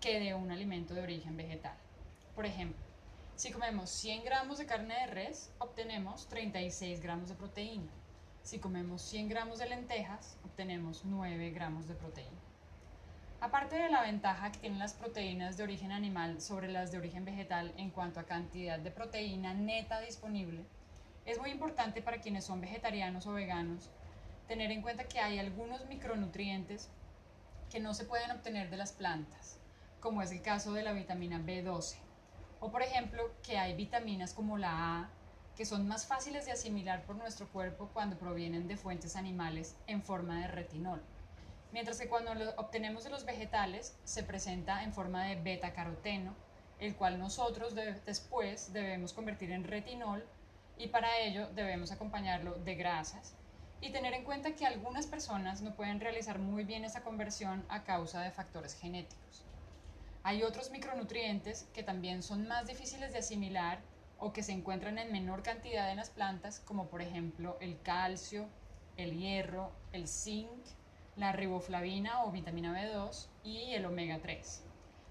que 0.00 0.20
de 0.20 0.34
un 0.34 0.50
alimento 0.50 0.94
de 0.94 1.02
origen 1.02 1.36
vegetal. 1.36 1.76
Por 2.34 2.46
ejemplo, 2.46 2.82
si 3.36 3.50
comemos 3.50 3.90
100 3.90 4.24
gramos 4.24 4.58
de 4.58 4.66
carne 4.66 4.94
de 4.94 5.06
res, 5.06 5.50
obtenemos 5.58 6.28
36 6.28 7.00
gramos 7.00 7.28
de 7.28 7.34
proteína. 7.34 7.90
Si 8.44 8.58
comemos 8.58 9.00
100 9.00 9.30
gramos 9.30 9.58
de 9.58 9.66
lentejas, 9.66 10.36
obtenemos 10.44 11.06
9 11.06 11.50
gramos 11.52 11.88
de 11.88 11.94
proteína. 11.94 12.42
Aparte 13.40 13.76
de 13.76 13.88
la 13.88 14.02
ventaja 14.02 14.52
que 14.52 14.58
tienen 14.58 14.78
las 14.78 14.92
proteínas 14.92 15.56
de 15.56 15.62
origen 15.62 15.92
animal 15.92 16.42
sobre 16.42 16.68
las 16.68 16.92
de 16.92 16.98
origen 16.98 17.24
vegetal 17.24 17.72
en 17.78 17.88
cuanto 17.88 18.20
a 18.20 18.24
cantidad 18.24 18.78
de 18.78 18.90
proteína 18.90 19.54
neta 19.54 19.98
disponible, 20.00 20.66
es 21.24 21.38
muy 21.38 21.52
importante 21.52 22.02
para 22.02 22.20
quienes 22.20 22.44
son 22.44 22.60
vegetarianos 22.60 23.26
o 23.26 23.32
veganos 23.32 23.90
tener 24.46 24.70
en 24.72 24.82
cuenta 24.82 25.04
que 25.04 25.20
hay 25.20 25.38
algunos 25.38 25.86
micronutrientes 25.86 26.90
que 27.70 27.80
no 27.80 27.94
se 27.94 28.04
pueden 28.04 28.30
obtener 28.30 28.68
de 28.68 28.76
las 28.76 28.92
plantas, 28.92 29.58
como 30.00 30.20
es 30.20 30.30
el 30.32 30.42
caso 30.42 30.74
de 30.74 30.82
la 30.82 30.92
vitamina 30.92 31.38
B12, 31.38 31.96
o 32.60 32.70
por 32.70 32.82
ejemplo 32.82 33.22
que 33.42 33.56
hay 33.56 33.74
vitaminas 33.74 34.34
como 34.34 34.58
la 34.58 34.98
A, 34.98 35.10
que 35.56 35.64
son 35.64 35.86
más 35.86 36.06
fáciles 36.06 36.46
de 36.46 36.52
asimilar 36.52 37.04
por 37.04 37.16
nuestro 37.16 37.48
cuerpo 37.48 37.90
cuando 37.92 38.18
provienen 38.18 38.66
de 38.66 38.76
fuentes 38.76 39.16
animales 39.16 39.76
en 39.86 40.02
forma 40.02 40.40
de 40.40 40.48
retinol, 40.48 41.02
mientras 41.72 41.98
que 41.98 42.08
cuando 42.08 42.34
lo 42.34 42.50
obtenemos 42.56 43.04
de 43.04 43.10
los 43.10 43.24
vegetales 43.24 43.96
se 44.04 44.22
presenta 44.22 44.82
en 44.82 44.92
forma 44.92 45.24
de 45.24 45.36
beta-caroteno, 45.36 46.34
el 46.80 46.96
cual 46.96 47.18
nosotros 47.18 47.74
después 48.04 48.72
debemos 48.72 49.12
convertir 49.12 49.52
en 49.52 49.64
retinol 49.64 50.24
y 50.76 50.88
para 50.88 51.18
ello 51.18 51.48
debemos 51.54 51.92
acompañarlo 51.92 52.54
de 52.54 52.74
grasas 52.74 53.34
y 53.80 53.90
tener 53.90 54.14
en 54.14 54.24
cuenta 54.24 54.56
que 54.56 54.66
algunas 54.66 55.06
personas 55.06 55.62
no 55.62 55.74
pueden 55.74 56.00
realizar 56.00 56.38
muy 56.38 56.64
bien 56.64 56.84
esa 56.84 57.02
conversión 57.02 57.64
a 57.68 57.84
causa 57.84 58.22
de 58.22 58.30
factores 58.30 58.74
genéticos. 58.74 59.44
Hay 60.22 60.42
otros 60.42 60.70
micronutrientes 60.70 61.68
que 61.74 61.82
también 61.82 62.22
son 62.22 62.48
más 62.48 62.66
difíciles 62.66 63.12
de 63.12 63.18
asimilar 63.18 63.80
o 64.24 64.32
que 64.32 64.42
se 64.42 64.52
encuentran 64.52 64.96
en 64.98 65.12
menor 65.12 65.42
cantidad 65.42 65.90
en 65.90 65.98
las 65.98 66.08
plantas, 66.08 66.58
como 66.60 66.88
por 66.88 67.02
ejemplo 67.02 67.58
el 67.60 67.78
calcio, 67.82 68.46
el 68.96 69.18
hierro, 69.18 69.70
el 69.92 70.08
zinc, 70.08 70.48
la 71.14 71.32
riboflavina 71.32 72.24
o 72.24 72.32
vitamina 72.32 72.72
B2 72.72 73.26
y 73.44 73.74
el 73.74 73.84
omega 73.84 74.20
3. 74.22 74.62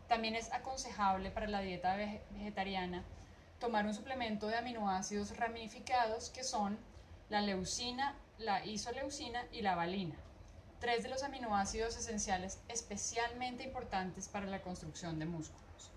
También 0.07 0.35
es 0.35 0.51
aconsejable 0.51 1.29
para 1.29 1.47
la 1.47 1.61
dieta 1.61 1.95
vegetariana 1.95 3.03
tomar 3.59 3.85
un 3.85 3.93
suplemento 3.93 4.47
de 4.47 4.57
aminoácidos 4.57 5.37
ramificados 5.37 6.31
que 6.31 6.43
son 6.43 6.79
la 7.29 7.41
leucina, 7.41 8.15
la 8.39 8.65
isoleucina 8.65 9.45
y 9.51 9.61
la 9.61 9.75
valina, 9.75 10.15
tres 10.79 11.03
de 11.03 11.09
los 11.09 11.21
aminoácidos 11.21 11.95
esenciales 11.97 12.59
especialmente 12.67 13.63
importantes 13.63 14.27
para 14.27 14.47
la 14.47 14.63
construcción 14.63 15.19
de 15.19 15.25
músculos. 15.25 15.91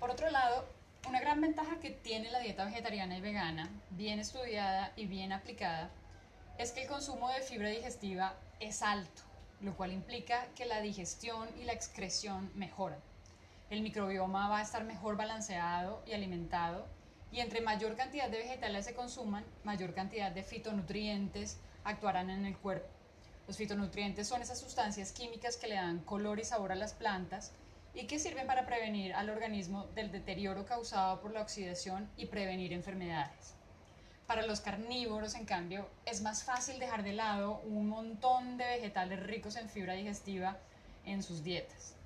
Por 0.00 0.10
otro 0.10 0.30
lado, 0.30 0.79
una 1.08 1.20
gran 1.20 1.40
ventaja 1.40 1.80
que 1.80 1.90
tiene 1.90 2.30
la 2.30 2.40
dieta 2.40 2.64
vegetariana 2.64 3.16
y 3.16 3.20
vegana, 3.20 3.68
bien 3.90 4.20
estudiada 4.20 4.92
y 4.96 5.06
bien 5.06 5.32
aplicada, 5.32 5.90
es 6.58 6.72
que 6.72 6.82
el 6.82 6.88
consumo 6.88 7.28
de 7.30 7.40
fibra 7.40 7.68
digestiva 7.68 8.34
es 8.60 8.82
alto, 8.82 9.22
lo 9.60 9.76
cual 9.76 9.92
implica 9.92 10.46
que 10.54 10.66
la 10.66 10.80
digestión 10.80 11.48
y 11.58 11.64
la 11.64 11.72
excreción 11.72 12.50
mejoran. 12.54 12.98
El 13.70 13.82
microbioma 13.82 14.48
va 14.48 14.58
a 14.58 14.62
estar 14.62 14.84
mejor 14.84 15.16
balanceado 15.16 16.02
y 16.06 16.12
alimentado, 16.12 16.86
y 17.32 17.40
entre 17.40 17.60
mayor 17.60 17.96
cantidad 17.96 18.28
de 18.28 18.38
vegetales 18.38 18.84
se 18.84 18.94
consuman, 18.94 19.44
mayor 19.64 19.94
cantidad 19.94 20.32
de 20.32 20.42
fitonutrientes 20.42 21.58
actuarán 21.84 22.28
en 22.28 22.44
el 22.44 22.56
cuerpo. 22.56 22.88
Los 23.46 23.56
fitonutrientes 23.56 24.28
son 24.28 24.42
esas 24.42 24.60
sustancias 24.60 25.12
químicas 25.12 25.56
que 25.56 25.68
le 25.68 25.76
dan 25.76 26.00
color 26.00 26.40
y 26.40 26.44
sabor 26.44 26.72
a 26.72 26.76
las 26.76 26.92
plantas 26.92 27.52
y 27.94 28.06
que 28.06 28.18
sirven 28.18 28.46
para 28.46 28.66
prevenir 28.66 29.14
al 29.14 29.30
organismo 29.30 29.86
del 29.94 30.12
deterioro 30.12 30.64
causado 30.64 31.20
por 31.20 31.32
la 31.32 31.42
oxidación 31.42 32.10
y 32.16 32.26
prevenir 32.26 32.72
enfermedades. 32.72 33.54
Para 34.26 34.46
los 34.46 34.60
carnívoros, 34.60 35.34
en 35.34 35.44
cambio, 35.44 35.88
es 36.06 36.22
más 36.22 36.44
fácil 36.44 36.78
dejar 36.78 37.02
de 37.02 37.14
lado 37.14 37.60
un 37.64 37.88
montón 37.88 38.58
de 38.58 38.64
vegetales 38.64 39.20
ricos 39.20 39.56
en 39.56 39.68
fibra 39.68 39.94
digestiva 39.94 40.56
en 41.04 41.22
sus 41.22 41.42
dietas. 41.42 41.96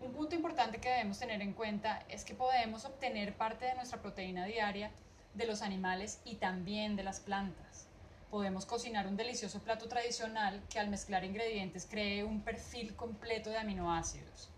Un 0.00 0.12
punto 0.12 0.34
importante 0.34 0.80
que 0.80 0.88
debemos 0.88 1.20
tener 1.20 1.40
en 1.40 1.52
cuenta 1.52 2.02
es 2.08 2.24
que 2.24 2.34
podemos 2.34 2.84
obtener 2.84 3.36
parte 3.36 3.66
de 3.66 3.76
nuestra 3.76 4.02
proteína 4.02 4.46
diaria 4.46 4.90
de 5.34 5.46
los 5.46 5.62
animales 5.62 6.20
y 6.24 6.36
también 6.36 6.96
de 6.96 7.04
las 7.04 7.20
plantas. 7.20 7.86
Podemos 8.28 8.66
cocinar 8.66 9.06
un 9.06 9.16
delicioso 9.16 9.60
plato 9.60 9.86
tradicional 9.88 10.60
que 10.68 10.80
al 10.80 10.88
mezclar 10.88 11.24
ingredientes 11.24 11.86
cree 11.88 12.24
un 12.24 12.40
perfil 12.40 12.96
completo 12.96 13.50
de 13.50 13.58
aminoácidos. 13.58 14.51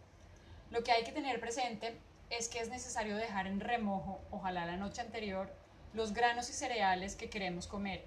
Lo 0.70 0.82
que 0.82 0.92
hay 0.92 1.04
que 1.04 1.12
tener 1.12 1.40
presente 1.40 1.96
es 2.30 2.48
que 2.48 2.60
es 2.60 2.68
necesario 2.68 3.16
dejar 3.16 3.46
en 3.46 3.60
remojo, 3.60 4.20
ojalá 4.30 4.66
la 4.66 4.76
noche 4.76 5.00
anterior, 5.00 5.52
los 5.92 6.12
granos 6.12 6.50
y 6.50 6.52
cereales 6.52 7.14
que 7.14 7.30
queremos 7.30 7.66
comer, 7.66 8.04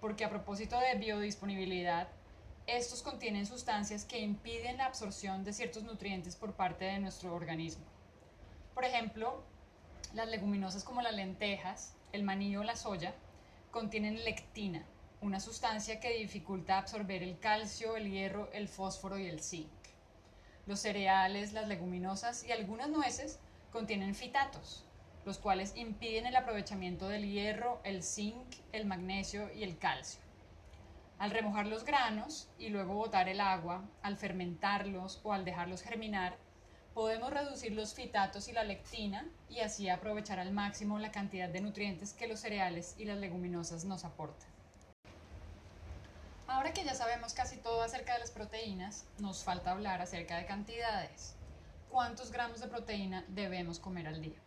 porque 0.00 0.24
a 0.24 0.30
propósito 0.30 0.78
de 0.80 0.96
biodisponibilidad, 0.96 2.08
estos 2.66 3.02
contienen 3.02 3.46
sustancias 3.46 4.04
que 4.04 4.20
impiden 4.20 4.78
la 4.78 4.86
absorción 4.86 5.44
de 5.44 5.52
ciertos 5.52 5.82
nutrientes 5.82 6.36
por 6.36 6.54
parte 6.54 6.84
de 6.84 6.98
nuestro 6.98 7.34
organismo. 7.34 7.84
Por 8.74 8.84
ejemplo, 8.84 9.42
las 10.14 10.28
leguminosas 10.28 10.84
como 10.84 11.02
las 11.02 11.14
lentejas, 11.14 11.94
el 12.12 12.22
maní 12.22 12.56
o 12.56 12.64
la 12.64 12.76
soya 12.76 13.14
contienen 13.70 14.24
lectina, 14.24 14.84
una 15.20 15.38
sustancia 15.38 16.00
que 16.00 16.18
dificulta 16.18 16.78
absorber 16.78 17.22
el 17.22 17.38
calcio, 17.38 17.96
el 17.96 18.10
hierro, 18.10 18.50
el 18.52 18.68
fósforo 18.68 19.18
y 19.18 19.26
el 19.26 19.40
zinc. 19.40 19.68
Los 20.70 20.78
cereales, 20.78 21.52
las 21.52 21.66
leguminosas 21.66 22.44
y 22.44 22.52
algunas 22.52 22.88
nueces 22.88 23.40
contienen 23.72 24.14
fitatos, 24.14 24.84
los 25.24 25.36
cuales 25.36 25.74
impiden 25.74 26.26
el 26.26 26.36
aprovechamiento 26.36 27.08
del 27.08 27.28
hierro, 27.28 27.80
el 27.82 28.04
zinc, 28.04 28.54
el 28.70 28.86
magnesio 28.86 29.52
y 29.52 29.64
el 29.64 29.78
calcio. 29.78 30.20
Al 31.18 31.32
remojar 31.32 31.66
los 31.66 31.84
granos 31.84 32.48
y 32.56 32.68
luego 32.68 32.94
botar 32.94 33.28
el 33.28 33.40
agua, 33.40 33.82
al 34.02 34.16
fermentarlos 34.16 35.20
o 35.24 35.32
al 35.32 35.44
dejarlos 35.44 35.82
germinar, 35.82 36.36
podemos 36.94 37.32
reducir 37.32 37.72
los 37.72 37.94
fitatos 37.94 38.46
y 38.46 38.52
la 38.52 38.62
lectina 38.62 39.26
y 39.48 39.62
así 39.62 39.88
aprovechar 39.88 40.38
al 40.38 40.52
máximo 40.52 41.00
la 41.00 41.10
cantidad 41.10 41.48
de 41.48 41.62
nutrientes 41.62 42.12
que 42.12 42.28
los 42.28 42.38
cereales 42.38 42.94
y 42.96 43.06
las 43.06 43.18
leguminosas 43.18 43.84
nos 43.86 44.04
aportan. 44.04 44.59
Ahora 46.50 46.72
que 46.72 46.82
ya 46.82 46.96
sabemos 46.96 47.32
casi 47.32 47.58
todo 47.58 47.80
acerca 47.80 48.14
de 48.14 48.18
las 48.18 48.32
proteínas, 48.32 49.06
nos 49.20 49.44
falta 49.44 49.70
hablar 49.70 50.02
acerca 50.02 50.36
de 50.36 50.46
cantidades. 50.46 51.36
¿Cuántos 51.88 52.32
gramos 52.32 52.58
de 52.58 52.66
proteína 52.66 53.24
debemos 53.28 53.78
comer 53.78 54.08
al 54.08 54.20
día? 54.20 54.40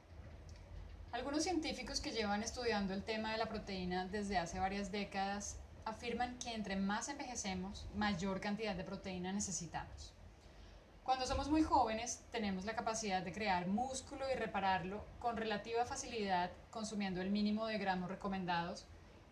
Algunos 1.13 1.43
científicos 1.43 2.01
que 2.01 2.12
llevan 2.12 2.43
estudiando 2.43 2.93
el 2.93 3.05
tema 3.05 3.31
de 3.31 3.38
la 3.38 3.48
proteína 3.48 4.05
desde 4.05 4.38
hace 4.38 4.60
varias 4.60 4.91
décadas 4.91 5.55
afirman 5.86 6.38
que 6.39 6.53
entre 6.53 6.75
más 6.75 7.07
envejecemos, 7.07 7.88
mayor 7.95 8.41
cantidad 8.41 8.75
de 8.75 8.83
proteína 8.83 9.31
necesitamos. 9.31 10.13
Cuando 11.05 11.25
somos 11.25 11.50
muy 11.50 11.63
jóvenes, 11.63 12.22
tenemos 12.31 12.65
la 12.65 12.75
capacidad 12.75 13.22
de 13.22 13.31
crear 13.31 13.67
músculo 13.67 14.29
y 14.29 14.36
repararlo 14.36 15.05
con 15.19 15.38
relativa 15.38 15.86
facilidad 15.86 16.51
consumiendo 16.69 17.22
el 17.22 17.31
mínimo 17.31 17.65
de 17.65 17.77
gramos 17.77 18.10
recomendados, 18.10 18.86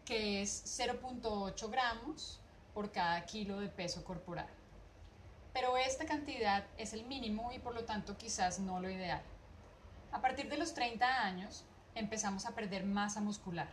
que 0.06 0.42
es 0.42 0.64
0.8 0.80 1.70
gramos 1.70 2.41
por 2.74 2.92
cada 2.92 3.26
kilo 3.26 3.60
de 3.60 3.68
peso 3.68 4.04
corporal. 4.04 4.48
Pero 5.54 5.78
esta 5.78 6.06
cantidad 6.06 6.66
es 6.78 6.94
el 6.94 7.06
mínimo 7.06 7.52
y 7.52 7.60
por 7.60 7.76
lo 7.76 7.84
tanto 7.84 8.18
quizás 8.18 8.60
no 8.60 8.80
lo 8.80 8.90
ideal. 8.90 9.22
A 10.12 10.22
partir 10.22 10.50
de 10.50 10.58
los 10.58 10.74
30 10.74 11.24
años 11.24 11.66
empezamos 11.96 12.46
a 12.46 12.56
perder 12.56 12.86
masa 12.86 13.22
muscular. 13.22 13.70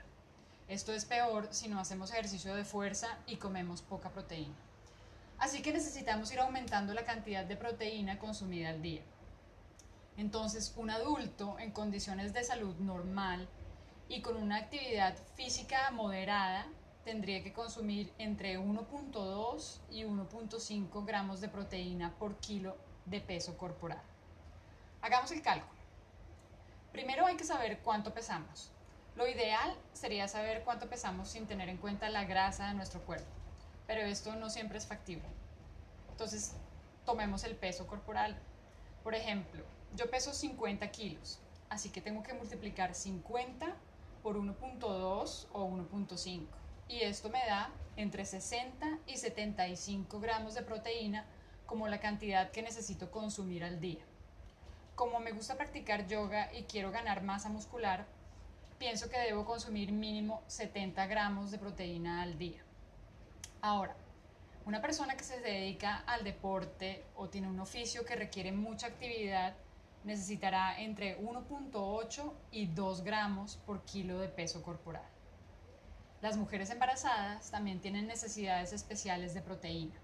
Esto 0.69 0.93
es 0.93 1.05
peor 1.05 1.49
si 1.51 1.69
no 1.69 1.81
hacemos 1.81 2.11
ejercicio 2.11 2.55
de 2.55 2.65
fuerza 2.65 3.09
y 3.27 3.37
comemos 3.37 3.83
poca 3.83 4.11
proteína. 4.11 4.55
Así 5.39 5.63
que 5.63 5.73
necesitamos 5.73 6.33
ir 6.33 6.41
aumentando 6.41 6.95
la 6.95 7.05
cantidad 7.05 7.45
de 7.45 7.57
proteína 7.57 8.19
consumida 8.19 8.71
al 8.71 8.83
día. 8.83 9.03
Entonces, 10.17 10.75
un 10.77 10.91
adulto 10.91 11.59
en 11.61 11.71
condiciones 11.71 12.33
de 12.33 12.43
salud 12.43 12.75
normal 12.79 13.49
y 14.09 14.21
con 14.21 14.37
una 14.37 14.57
actividad 14.57 15.17
física 15.37 15.91
moderada 15.93 16.67
tendría 17.09 17.43
que 17.43 17.55
consumir 17.55 18.13
entre 18.19 18.59
1.2 18.59 19.79
y 19.91 20.03
1.5 20.05 21.07
gramos 21.07 21.41
de 21.41 21.49
proteína 21.49 22.15
por 22.19 22.37
kilo 22.37 22.77
de 23.07 23.23
peso 23.23 23.57
corporal. 23.57 24.03
Hagamos 25.01 25.31
el 25.31 25.41
cálculo. 25.41 25.81
Primero 26.93 27.25
hay 27.25 27.39
que 27.39 27.45
saber 27.45 27.79
cuánto 27.79 28.13
pesamos. 28.13 28.71
Lo 29.17 29.27
ideal 29.27 29.75
sería 29.95 30.29
saber 30.29 30.65
cuánto 30.65 30.91
pesamos 30.91 31.31
sin 31.31 31.47
tener 31.47 31.71
en 31.71 31.79
cuenta 31.79 32.11
la 32.11 32.27
grasa 32.27 32.69
de 32.69 32.75
nuestro 32.75 33.01
cuerpo, 33.01 33.33
pero 33.87 34.03
esto 34.03 34.37
no 34.37 34.51
siempre 34.51 34.77
es 34.77 34.87
factible. 34.87 35.31
Entonces, 36.11 36.57
tomemos 37.07 37.43
el 37.43 37.57
peso 37.57 37.87
corporal. 37.87 38.37
Por 39.03 39.15
ejemplo, 39.15 39.65
yo 39.97 40.11
peso 40.11 40.35
50 40.35 40.87
kilos, 40.91 41.39
así 41.71 41.89
que 41.89 42.03
tengo 42.03 42.23
que 42.23 42.35
multiplicar 42.35 42.95
50 42.95 43.75
por 44.23 44.37
1.2 44.37 45.47
o 45.55 45.71
1.5 45.71 46.68
y 46.89 47.03
esto 47.03 47.29
me 47.29 47.45
da 47.47 47.71
entre 47.97 48.25
60 48.25 48.99
y 49.07 49.17
75 49.17 50.21
gramos 50.21 50.55
de 50.55 50.63
proteína 50.63 51.25
como 51.67 51.87
la 51.89 52.01
cantidad 52.01 52.51
que 52.51 52.63
necesito 52.63 53.11
consumir 53.11 53.63
al 53.63 53.81
día. 53.81 54.05
Como 54.95 55.21
me 55.21 55.33
gusta 55.33 55.57
practicar 55.57 56.07
yoga 56.07 56.51
y 56.53 56.63
quiero 56.63 56.91
ganar 56.91 57.23
masa 57.23 57.49
muscular, 57.51 58.07
pienso 58.79 59.11
que 59.11 59.19
debo 59.19 59.45
consumir 59.45 59.93
mínimo 59.93 60.43
70 60.47 61.07
gramos 61.07 61.51
de 61.51 61.59
proteína 61.59 62.23
al 62.23 62.39
día. 62.39 62.63
Ahora, 63.61 63.95
una 64.65 64.81
persona 64.81 65.17
que 65.17 65.25
se 65.25 65.41
dedica 65.41 66.05
al 66.07 66.25
deporte 66.25 67.05
o 67.17 67.29
tiene 67.29 67.49
un 67.49 67.61
oficio 67.61 68.05
que 68.05 68.17
requiere 68.17 68.53
mucha 68.53 68.87
actividad 68.87 69.55
necesitará 70.05 70.81
entre 70.81 71.21
1.8 71.21 72.33
y 72.53 72.67
2 72.67 73.03
gramos 73.03 73.57
por 73.67 73.83
kilo 73.85 74.19
de 74.21 74.29
peso 74.29 74.63
corporal. 74.63 75.18
Las 76.21 76.37
mujeres 76.37 76.71
embarazadas 76.71 77.53
también 77.53 77.81
tienen 77.81 78.09
necesidades 78.09 78.73
especiales 78.73 79.35
de 79.35 79.41
proteína. 79.41 79.95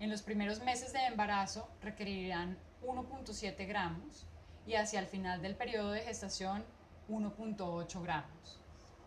En 0.00 0.10
los 0.10 0.20
primeros 0.22 0.60
meses 0.60 0.92
de 0.92 1.06
embarazo 1.06 1.68
requerirán 1.80 2.58
1.7 2.82 3.64
gramos 3.68 4.26
y 4.66 4.74
hacia 4.74 4.98
el 4.98 5.06
final 5.06 5.42
del 5.42 5.54
periodo 5.54 5.92
de 5.92 6.00
gestación 6.00 6.64
1.8 7.08 8.02
gramos. 8.02 8.60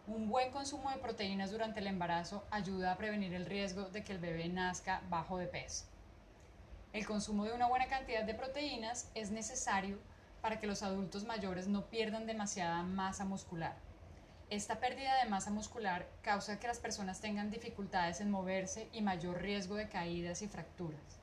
Un 0.07 0.29
buen 0.29 0.51
consumo 0.51 0.89
de 0.89 0.99
proteínas 0.99 1.51
durante 1.51 1.81
el 1.81 1.87
embarazo 1.87 2.45
ayuda 2.49 2.93
a 2.93 2.97
prevenir 2.97 3.33
el 3.33 3.45
riesgo 3.45 3.89
de 3.89 4.05
que 4.05 4.13
el 4.13 4.19
bebé 4.19 4.47
nazca 4.47 5.01
bajo 5.09 5.37
de 5.37 5.47
peso. 5.47 5.83
El 6.93 7.05
consumo 7.05 7.43
de 7.43 7.51
una 7.51 7.67
buena 7.67 7.87
cantidad 7.87 8.23
de 8.23 8.33
proteínas 8.33 9.11
es 9.15 9.31
necesario 9.31 9.99
para 10.41 10.61
que 10.61 10.67
los 10.67 10.81
adultos 10.81 11.25
mayores 11.25 11.67
no 11.67 11.87
pierdan 11.87 12.25
demasiada 12.25 12.83
masa 12.83 13.25
muscular 13.25 13.86
esta 14.49 14.79
pérdida 14.79 15.21
de 15.21 15.29
masa 15.29 15.51
muscular 15.51 16.07
causa 16.21 16.59
que 16.59 16.67
las 16.67 16.79
personas 16.79 17.19
tengan 17.19 17.51
dificultades 17.51 18.21
en 18.21 18.31
moverse 18.31 18.87
y 18.93 19.01
mayor 19.01 19.41
riesgo 19.41 19.75
de 19.75 19.89
caídas 19.89 20.41
y 20.41 20.47
fracturas. 20.47 21.19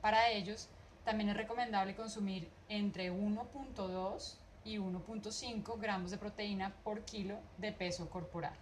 Para 0.00 0.30
ellos, 0.30 0.68
también 1.04 1.30
es 1.30 1.36
recomendable 1.36 1.94
consumir 1.94 2.50
entre 2.68 3.12
1.2 3.12 4.34
y 4.64 4.78
1.5 4.78 5.78
gramos 5.78 6.10
de 6.10 6.18
proteína 6.18 6.74
por 6.82 7.04
kilo 7.04 7.38
de 7.58 7.70
peso 7.70 8.10
corporal. 8.10 8.56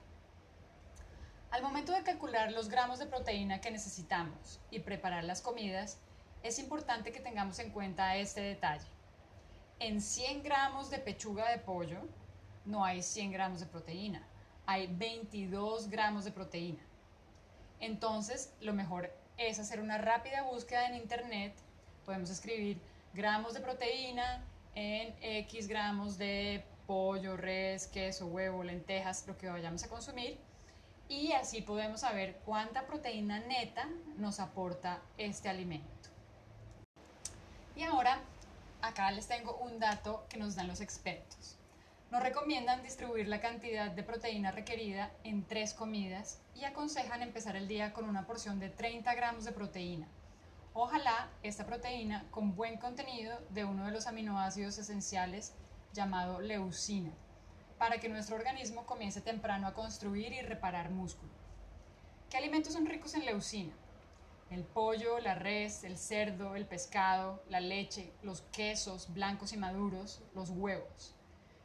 Al 1.50 1.62
momento 1.62 1.92
de 1.92 2.02
calcular 2.02 2.52
los 2.52 2.68
gramos 2.68 2.98
de 2.98 3.06
proteína 3.06 3.62
que 3.62 3.70
necesitamos 3.70 4.60
y 4.70 4.80
preparar 4.80 5.24
las 5.24 5.40
comidas, 5.40 5.98
es 6.42 6.58
importante 6.58 7.10
que 7.10 7.20
tengamos 7.20 7.58
en 7.58 7.70
cuenta 7.70 8.16
este 8.16 8.42
detalle. 8.42 8.86
En 9.78 10.02
100 10.02 10.42
gramos 10.42 10.90
de 10.90 10.98
pechuga 10.98 11.48
de 11.48 11.58
pollo, 11.58 12.00
no 12.64 12.84
hay 12.84 13.02
100 13.02 13.32
gramos 13.32 13.60
de 13.60 13.66
proteína, 13.66 14.26
hay 14.66 14.86
22 14.86 15.88
gramos 15.88 16.24
de 16.24 16.30
proteína. 16.30 16.82
Entonces, 17.80 18.52
lo 18.60 18.72
mejor 18.72 19.12
es 19.36 19.58
hacer 19.58 19.80
una 19.80 19.98
rápida 19.98 20.42
búsqueda 20.42 20.88
en 20.88 20.94
internet. 20.94 21.54
Podemos 22.06 22.30
escribir 22.30 22.80
gramos 23.12 23.54
de 23.54 23.60
proteína 23.60 24.44
en 24.74 25.14
X 25.20 25.68
gramos 25.68 26.18
de 26.18 26.64
pollo, 26.86 27.36
res, 27.36 27.86
queso, 27.86 28.26
huevo, 28.26 28.62
lentejas, 28.62 29.26
lo 29.26 29.36
que 29.36 29.48
vayamos 29.48 29.82
a 29.84 29.88
consumir. 29.88 30.38
Y 31.08 31.32
así 31.32 31.60
podemos 31.60 32.00
saber 32.00 32.40
cuánta 32.44 32.86
proteína 32.86 33.40
neta 33.40 33.88
nos 34.16 34.40
aporta 34.40 35.02
este 35.18 35.48
alimento. 35.48 36.08
Y 37.76 37.82
ahora, 37.82 38.20
acá 38.80 39.10
les 39.10 39.26
tengo 39.26 39.56
un 39.58 39.78
dato 39.78 40.24
que 40.28 40.38
nos 40.38 40.54
dan 40.54 40.68
los 40.68 40.80
expertos. 40.80 41.58
Nos 42.10 42.22
recomiendan 42.22 42.82
distribuir 42.82 43.26
la 43.26 43.40
cantidad 43.40 43.90
de 43.90 44.02
proteína 44.02 44.52
requerida 44.52 45.10
en 45.24 45.44
tres 45.44 45.74
comidas 45.74 46.40
y 46.54 46.64
aconsejan 46.64 47.22
empezar 47.22 47.56
el 47.56 47.66
día 47.66 47.92
con 47.92 48.08
una 48.08 48.26
porción 48.26 48.60
de 48.60 48.70
30 48.70 49.14
gramos 49.14 49.44
de 49.44 49.52
proteína. 49.52 50.06
Ojalá 50.74 51.28
esta 51.42 51.66
proteína 51.66 52.26
con 52.30 52.54
buen 52.54 52.78
contenido 52.78 53.38
de 53.50 53.64
uno 53.64 53.86
de 53.86 53.92
los 53.92 54.06
aminoácidos 54.06 54.78
esenciales 54.78 55.54
llamado 55.92 56.40
leucina, 56.40 57.12
para 57.78 57.98
que 57.98 58.08
nuestro 58.08 58.36
organismo 58.36 58.86
comience 58.86 59.20
temprano 59.20 59.66
a 59.66 59.74
construir 59.74 60.32
y 60.32 60.42
reparar 60.42 60.90
músculo. 60.90 61.32
¿Qué 62.30 62.36
alimentos 62.36 62.72
son 62.72 62.86
ricos 62.86 63.14
en 63.14 63.24
leucina? 63.24 63.72
El 64.50 64.64
pollo, 64.64 65.18
la 65.20 65.34
res, 65.34 65.84
el 65.84 65.96
cerdo, 65.96 66.54
el 66.54 66.66
pescado, 66.66 67.42
la 67.48 67.60
leche, 67.60 68.12
los 68.22 68.42
quesos 68.52 69.12
blancos 69.12 69.52
y 69.52 69.56
maduros, 69.56 70.22
los 70.34 70.50
huevos. 70.50 71.14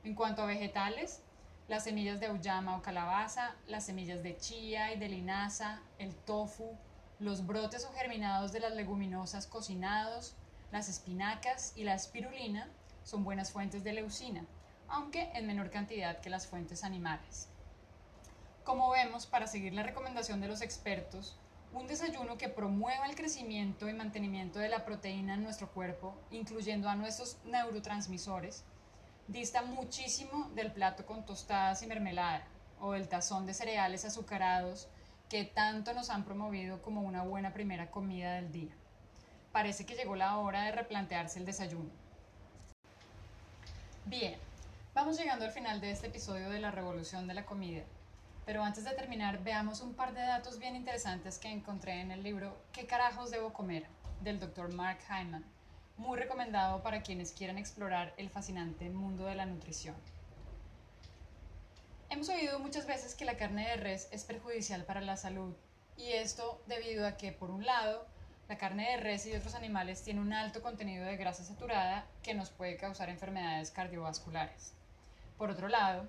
En 0.03 0.15
cuanto 0.15 0.41
a 0.41 0.45
vegetales, 0.45 1.21
las 1.67 1.83
semillas 1.83 2.19
de 2.19 2.27
auyama 2.27 2.77
o 2.77 2.81
calabaza, 2.81 3.55
las 3.67 3.85
semillas 3.85 4.23
de 4.23 4.37
chía 4.37 4.93
y 4.93 4.99
de 4.99 5.09
linaza, 5.09 5.81
el 5.97 6.15
tofu, 6.15 6.77
los 7.19 7.45
brotes 7.45 7.85
o 7.85 7.93
germinados 7.93 8.53
de 8.53 8.61
las 8.61 8.73
leguminosas 8.73 9.45
cocinados, 9.45 10.35
las 10.71 10.87
espinacas 10.87 11.73
y 11.75 11.83
la 11.83 11.95
espirulina 11.95 12.69
son 13.03 13.23
buenas 13.23 13.51
fuentes 13.51 13.83
de 13.83 13.93
leucina, 13.93 14.45
aunque 14.87 15.31
en 15.33 15.47
menor 15.47 15.69
cantidad 15.69 16.19
que 16.19 16.29
las 16.29 16.47
fuentes 16.47 16.83
animales. 16.83 17.49
Como 18.63 18.89
vemos, 18.91 19.25
para 19.25 19.47
seguir 19.47 19.73
la 19.73 19.83
recomendación 19.83 20.39
de 20.41 20.47
los 20.47 20.61
expertos, 20.61 21.37
un 21.73 21.87
desayuno 21.87 22.37
que 22.37 22.49
promueva 22.49 23.05
el 23.05 23.15
crecimiento 23.15 23.89
y 23.89 23.93
mantenimiento 23.93 24.59
de 24.59 24.69
la 24.69 24.85
proteína 24.85 25.35
en 25.35 25.43
nuestro 25.43 25.71
cuerpo, 25.71 26.15
incluyendo 26.31 26.89
a 26.89 26.95
nuestros 26.95 27.37
neurotransmisores, 27.45 28.63
dista 29.29 29.61
muchísimo 29.61 30.49
del 30.55 30.71
plato 30.71 31.05
con 31.05 31.23
tostadas 31.23 31.83
y 31.83 31.87
mermelada 31.87 32.41
o 32.79 32.93
del 32.93 33.07
tazón 33.07 33.45
de 33.45 33.53
cereales 33.53 34.03
azucarados 34.03 34.87
que 35.29 35.45
tanto 35.45 35.93
nos 35.93 36.09
han 36.09 36.23
promovido 36.23 36.81
como 36.81 37.01
una 37.01 37.21
buena 37.21 37.53
primera 37.53 37.91
comida 37.91 38.33
del 38.33 38.51
día. 38.51 38.73
Parece 39.51 39.85
que 39.85 39.93
llegó 39.93 40.15
la 40.15 40.37
hora 40.37 40.63
de 40.63 40.71
replantearse 40.71 41.37
el 41.37 41.45
desayuno. 41.45 41.91
Bien, 44.05 44.35
vamos 44.95 45.19
llegando 45.19 45.45
al 45.45 45.51
final 45.51 45.79
de 45.79 45.91
este 45.91 46.07
episodio 46.07 46.49
de 46.49 46.59
la 46.59 46.71
revolución 46.71 47.27
de 47.27 47.35
la 47.35 47.45
comida, 47.45 47.83
pero 48.47 48.63
antes 48.63 48.83
de 48.83 48.95
terminar 48.95 49.43
veamos 49.43 49.81
un 49.81 49.93
par 49.93 50.15
de 50.15 50.21
datos 50.21 50.57
bien 50.57 50.75
interesantes 50.75 51.37
que 51.37 51.51
encontré 51.51 52.01
en 52.01 52.09
el 52.09 52.23
libro 52.23 52.57
¿Qué 52.73 52.87
carajos 52.87 53.29
debo 53.29 53.53
comer? 53.53 53.85
del 54.21 54.39
Dr. 54.39 54.73
Mark 54.73 54.99
Hyman 55.07 55.45
muy 55.99 56.17
recomendado 56.17 56.81
para 56.81 57.01
quienes 57.01 57.33
quieran 57.33 57.57
explorar 57.57 58.13
el 58.15 58.29
fascinante 58.29 58.89
mundo 58.89 59.25
de 59.25 59.35
la 59.35 59.45
nutrición. 59.45 59.95
Hemos 62.09 62.29
oído 62.29 62.57
muchas 62.59 62.87
veces 62.87 63.15
que 63.15 63.25
la 63.25 63.35
carne 63.35 63.67
de 63.67 63.75
res 63.75 64.07
es 64.11 64.23
perjudicial 64.23 64.85
para 64.85 65.01
la 65.01 65.17
salud 65.17 65.53
y 65.97 66.13
esto 66.13 66.63
debido 66.67 67.05
a 67.05 67.17
que, 67.17 67.33
por 67.33 67.51
un 67.51 67.65
lado, 67.65 68.07
la 68.47 68.57
carne 68.57 68.89
de 68.91 68.97
res 68.97 69.25
y 69.25 69.31
de 69.31 69.39
otros 69.39 69.55
animales 69.55 70.01
tiene 70.01 70.21
un 70.21 70.31
alto 70.31 70.61
contenido 70.61 71.05
de 71.05 71.17
grasa 71.17 71.43
saturada 71.43 72.07
que 72.23 72.33
nos 72.33 72.49
puede 72.49 72.77
causar 72.77 73.09
enfermedades 73.09 73.69
cardiovasculares. 73.69 74.73
Por 75.37 75.51
otro 75.51 75.67
lado, 75.67 76.07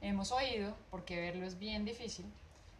hemos 0.00 0.30
oído, 0.30 0.76
porque 0.88 1.20
verlo 1.20 1.44
es 1.44 1.58
bien 1.58 1.84
difícil, 1.84 2.32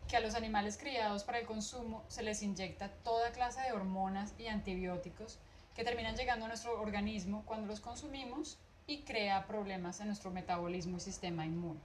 que 0.06 0.16
a 0.16 0.20
los 0.20 0.36
animales 0.36 0.78
criados 0.78 1.24
para 1.24 1.40
el 1.40 1.46
consumo 1.46 2.04
se 2.06 2.22
les 2.22 2.40
inyecta 2.40 2.88
toda 3.02 3.32
clase 3.32 3.60
de 3.62 3.72
hormonas 3.72 4.32
y 4.38 4.46
antibióticos 4.46 5.40
que 5.74 5.84
terminan 5.84 6.16
llegando 6.16 6.44
a 6.44 6.48
nuestro 6.48 6.80
organismo 6.80 7.44
cuando 7.46 7.66
los 7.66 7.80
consumimos 7.80 8.58
y 8.86 9.02
crea 9.02 9.46
problemas 9.46 10.00
en 10.00 10.08
nuestro 10.08 10.30
metabolismo 10.30 10.96
y 10.96 11.00
sistema 11.00 11.46
inmune. 11.46 11.80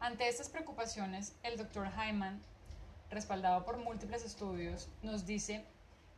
Ante 0.00 0.28
estas 0.28 0.48
preocupaciones, 0.48 1.34
el 1.42 1.56
Dr. 1.56 1.88
Hyman, 1.92 2.40
respaldado 3.10 3.64
por 3.64 3.78
múltiples 3.78 4.24
estudios, 4.24 4.88
nos 5.02 5.26
dice 5.26 5.64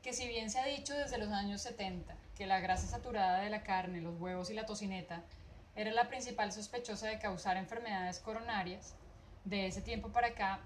que 0.02 0.12
si 0.12 0.26
bien 0.26 0.50
se 0.50 0.60
ha 0.60 0.64
dicho 0.64 0.94
desde 0.94 1.18
los 1.18 1.30
años 1.30 1.60
70 1.62 2.14
que 2.36 2.46
la 2.46 2.60
grasa 2.60 2.86
saturada 2.86 3.40
de 3.40 3.50
la 3.50 3.62
carne, 3.62 4.00
los 4.00 4.18
huevos 4.20 4.50
y 4.50 4.54
la 4.54 4.66
tocineta 4.66 5.22
era 5.76 5.90
la 5.92 6.08
principal 6.08 6.52
sospechosa 6.52 7.08
de 7.08 7.18
causar 7.18 7.56
enfermedades 7.56 8.20
coronarias, 8.20 8.94
de 9.44 9.66
ese 9.66 9.82
tiempo 9.82 10.08
para 10.08 10.28
acá, 10.28 10.60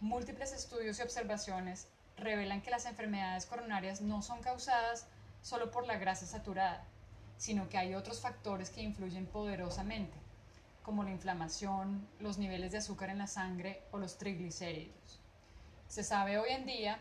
múltiples 0.00 0.52
estudios 0.52 0.98
y 0.98 1.02
observaciones 1.02 1.88
revelan 2.16 2.62
que 2.62 2.70
las 2.70 2.86
enfermedades 2.86 3.46
coronarias 3.46 4.00
no 4.00 4.22
son 4.22 4.40
causadas 4.40 5.06
solo 5.40 5.70
por 5.70 5.86
la 5.86 5.98
grasa 5.98 6.26
saturada, 6.26 6.84
sino 7.36 7.68
que 7.68 7.78
hay 7.78 7.94
otros 7.94 8.20
factores 8.20 8.70
que 8.70 8.82
influyen 8.82 9.26
poderosamente, 9.26 10.16
como 10.82 11.02
la 11.04 11.10
inflamación, 11.10 12.06
los 12.20 12.38
niveles 12.38 12.72
de 12.72 12.78
azúcar 12.78 13.10
en 13.10 13.18
la 13.18 13.26
sangre 13.26 13.82
o 13.90 13.98
los 13.98 14.18
triglicéridos. 14.18 15.20
Se 15.88 16.04
sabe 16.04 16.38
hoy 16.38 16.50
en 16.50 16.66
día 16.66 16.98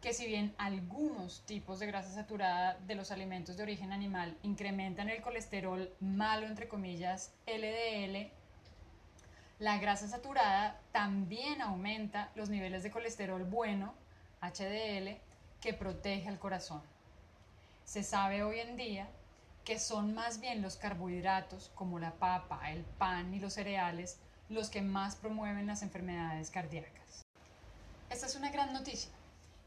que 0.00 0.12
si 0.12 0.26
bien 0.26 0.54
algunos 0.58 1.42
tipos 1.46 1.78
de 1.78 1.86
grasa 1.86 2.10
saturada 2.10 2.78
de 2.86 2.94
los 2.94 3.10
alimentos 3.10 3.56
de 3.56 3.62
origen 3.62 3.90
animal 3.90 4.36
incrementan 4.42 5.08
el 5.08 5.22
colesterol 5.22 5.94
malo, 6.00 6.46
entre 6.46 6.68
comillas, 6.68 7.32
LDL, 7.46 8.30
la 9.60 9.78
grasa 9.78 10.08
saturada 10.08 10.78
también 10.92 11.62
aumenta 11.62 12.30
los 12.34 12.50
niveles 12.50 12.82
de 12.82 12.90
colesterol 12.90 13.44
bueno, 13.44 13.94
HDL, 14.50 15.18
que 15.60 15.74
protege 15.74 16.28
al 16.28 16.38
corazón. 16.38 16.82
Se 17.84 18.02
sabe 18.02 18.42
hoy 18.42 18.60
en 18.60 18.76
día 18.76 19.08
que 19.64 19.78
son 19.78 20.14
más 20.14 20.40
bien 20.40 20.62
los 20.62 20.76
carbohidratos 20.76 21.70
como 21.74 21.98
la 21.98 22.12
papa, 22.12 22.70
el 22.70 22.84
pan 22.84 23.32
y 23.32 23.40
los 23.40 23.54
cereales 23.54 24.18
los 24.48 24.68
que 24.68 24.82
más 24.82 25.16
promueven 25.16 25.66
las 25.66 25.82
enfermedades 25.82 26.50
cardíacas. 26.50 27.22
Esta 28.10 28.26
es 28.26 28.36
una 28.36 28.50
gran 28.50 28.72
noticia 28.72 29.10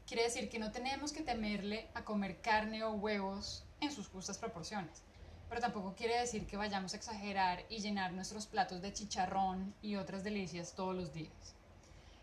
Quiere 0.08 0.22
decir 0.22 0.48
que 0.48 0.58
no 0.58 0.72
tenemos 0.72 1.12
que 1.12 1.20
temerle 1.22 1.86
a 1.92 2.02
comer 2.02 2.40
carne 2.40 2.82
o 2.82 2.92
huevos 2.92 3.62
en 3.82 3.92
sus 3.92 4.08
justas 4.08 4.38
proporciones, 4.38 5.02
pero 5.50 5.60
tampoco 5.60 5.94
quiere 5.94 6.18
decir 6.18 6.46
que 6.46 6.56
vayamos 6.56 6.94
a 6.94 6.96
exagerar 6.96 7.62
y 7.68 7.80
llenar 7.80 8.14
nuestros 8.14 8.46
platos 8.46 8.80
de 8.80 8.94
chicharrón 8.94 9.74
y 9.82 9.96
otras 9.96 10.24
delicias 10.24 10.72
todos 10.74 10.96
los 10.96 11.12
días. 11.12 11.57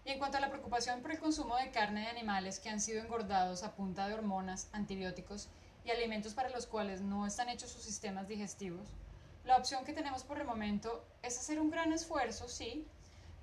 En 0.06 0.20
cuanto 0.20 0.38
a 0.38 0.40
la 0.40 0.50
preocupación 0.50 1.02
por 1.02 1.12
el 1.12 1.20
consumo 1.20 1.58
de 1.58 1.72
carne 1.72 2.02
de 2.02 2.08
animales 2.08 2.60
que 2.60 2.70
han 2.70 2.80
sido 2.80 3.02
engordados 3.02 3.64
a 3.64 3.74
punta 3.74 4.08
de 4.08 4.14
hormonas, 4.14 4.70
antibióticos 4.72 5.50
y 5.84 5.90
alimentos 5.90 6.36
para 6.36 6.50
los 6.50 6.68
cuales 6.68 7.02
no 7.02 7.26
están 7.26 7.50
hechos 7.50 7.72
sus 7.72 7.82
sistemas 7.82 8.28
digestivos, 8.28 8.88
la 9.46 9.58
opción 9.58 9.84
que 9.84 9.94
tenemos 9.94 10.24
por 10.24 10.40
el 10.40 10.46
momento 10.46 11.04
es 11.24 11.40
hacer 11.40 11.60
un 11.60 11.72
gran 11.72 11.92
esfuerzo, 11.92 12.48
sí, 12.48 12.86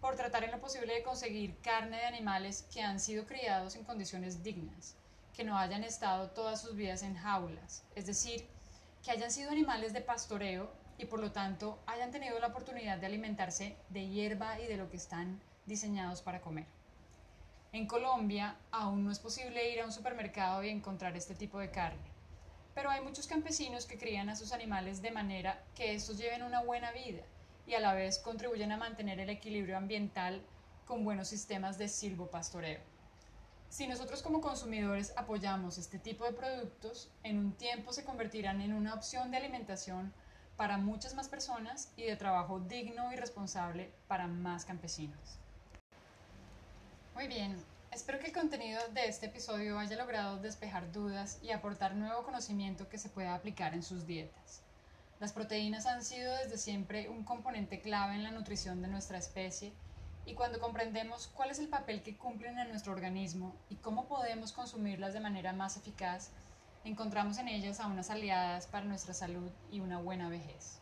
por 0.01 0.15
tratar 0.15 0.45
en 0.45 0.53
lo 0.53 0.61
posible 0.61 0.95
de 0.95 1.03
conseguir 1.03 1.59
carne 1.63 1.97
de 1.97 2.07
animales 2.07 2.65
que 2.73 2.81
han 2.81 3.01
sido 3.01 3.27
criados 3.27 3.75
en 3.75 3.83
condiciones 3.83 4.45
dignas, 4.45 4.95
que 5.35 5.43
no 5.43 5.59
hayan 5.59 5.83
estado 5.83 6.31
todas 6.31 6.61
sus 6.61 6.77
vidas 6.77 7.03
en 7.03 7.17
jaulas, 7.17 7.83
es 7.97 8.07
decir, 8.07 8.47
que 9.05 9.11
hayan 9.11 9.33
sido 9.33 9.51
animales 9.51 9.93
de 9.93 10.01
pastoreo 10.01 10.73
y 10.97 11.07
por 11.07 11.19
lo 11.19 11.33
tanto 11.33 11.81
hayan 11.87 12.13
tenido 12.13 12.39
la 12.39 12.49
oportunidad 12.49 12.99
de 12.99 13.07
alimentarse 13.07 13.77
de 13.89 14.09
hierba 14.09 14.61
y 14.61 14.69
de 14.69 14.77
lo 14.77 14.89
que 14.89 14.97
están 14.97 15.41
diseñados 15.67 16.23
para 16.23 16.41
comer. 16.41 16.67
En 17.73 17.87
Colombia 17.87 18.57
aún 18.71 19.05
no 19.05 19.11
es 19.11 19.19
posible 19.19 19.71
ir 19.73 19.81
a 19.81 19.87
un 19.87 19.93
supermercado 19.93 20.63
y 20.63 20.69
encontrar 20.69 21.17
este 21.17 21.35
tipo 21.35 21.59
de 21.59 21.71
carne, 21.71 22.11
pero 22.75 22.91
hay 22.91 23.03
muchos 23.03 23.27
campesinos 23.27 23.87
que 23.87 23.99
crían 23.99 24.29
a 24.29 24.37
sus 24.37 24.53
animales 24.53 25.03
de 25.03 25.11
manera 25.11 25.63
que 25.75 25.95
estos 25.95 26.19
lleven 26.19 26.43
una 26.43 26.63
buena 26.63 26.93
vida 26.93 27.23
y 27.67 27.75
a 27.75 27.81
la 27.81 27.95
vez 27.95 28.19
contribuyen 28.19 28.73
a 28.73 28.77
mantener 28.77 29.21
el 29.21 29.31
equilibrio 29.31 29.77
ambiental 29.77 30.43
con 30.87 31.05
buenos 31.05 31.29
sistemas 31.29 31.79
de 31.79 31.89
silvopastoreo. 31.89 32.81
Si 33.69 33.87
nosotros 33.87 34.23
como 34.23 34.43
consumidores 34.43 35.15
apoyamos 35.17 35.79
este 35.79 35.99
tipo 35.99 36.27
de 36.27 36.35
productos, 36.35 37.11
en 37.23 37.39
un 37.39 37.53
tiempo 37.53 37.95
se 37.95 38.05
convertirán 38.05 38.61
en 38.61 38.75
una 38.75 38.93
opción 38.93 39.31
de 39.31 39.39
alimentación 39.39 40.13
para 40.57 40.77
muchas 40.77 41.15
más 41.15 41.29
personas 41.29 41.91
y 41.97 42.03
de 42.03 42.17
trabajo 42.17 42.61
digno 42.61 43.11
y 43.13 43.17
responsable 43.17 43.95
para 44.09 44.27
más 44.27 44.67
campesinos. 44.67 45.42
Muy 47.23 47.29
bien, 47.29 47.57
espero 47.93 48.19
que 48.19 48.27
el 48.27 48.33
contenido 48.33 48.81
de 48.95 49.07
este 49.07 49.27
episodio 49.27 49.79
haya 49.79 49.97
logrado 49.97 50.39
despejar 50.39 50.91
dudas 50.91 51.39
y 51.41 51.53
aportar 51.53 51.95
nuevo 51.95 52.25
conocimiento 52.25 52.89
que 52.89 52.99
se 52.99 53.09
pueda 53.09 53.37
aplicar 53.37 53.75
en 53.75 53.85
sus 53.85 54.09
dietas. 54.09 54.61
Las 55.21 55.33
proteínas 55.33 55.87
han 55.87 56.03
sido 56.03 56.35
desde 56.39 56.59
siempre 56.59 57.09
un 57.09 57.23
componente 57.23 57.81
clave 57.81 58.17
en 58.17 58.25
la 58.25 58.33
nutrición 58.33 58.83
de 58.83 58.89
nuestra 58.89 59.19
especie 59.19 59.73
y 60.27 60.35
cuando 60.35 60.59
comprendemos 60.59 61.29
cuál 61.29 61.53
es 61.53 61.61
el 61.61 61.69
papel 61.69 62.03
que 62.03 62.17
cumplen 62.17 62.59
en 62.59 62.71
nuestro 62.71 62.93
organismo 62.93 63.55
y 63.71 63.77
cómo 63.77 64.09
podemos 64.09 64.51
consumirlas 64.51 65.13
de 65.13 65.21
manera 65.21 65.53
más 65.53 65.77
eficaz, 65.77 66.31
encontramos 66.83 67.39
en 67.39 67.47
ellas 67.47 67.79
a 67.79 67.87
unas 67.87 68.11
aliadas 68.11 68.67
para 68.67 68.85
nuestra 68.85 69.15
salud 69.15 69.53
y 69.71 69.79
una 69.79 69.99
buena 69.99 70.29
vejez. 70.29 70.81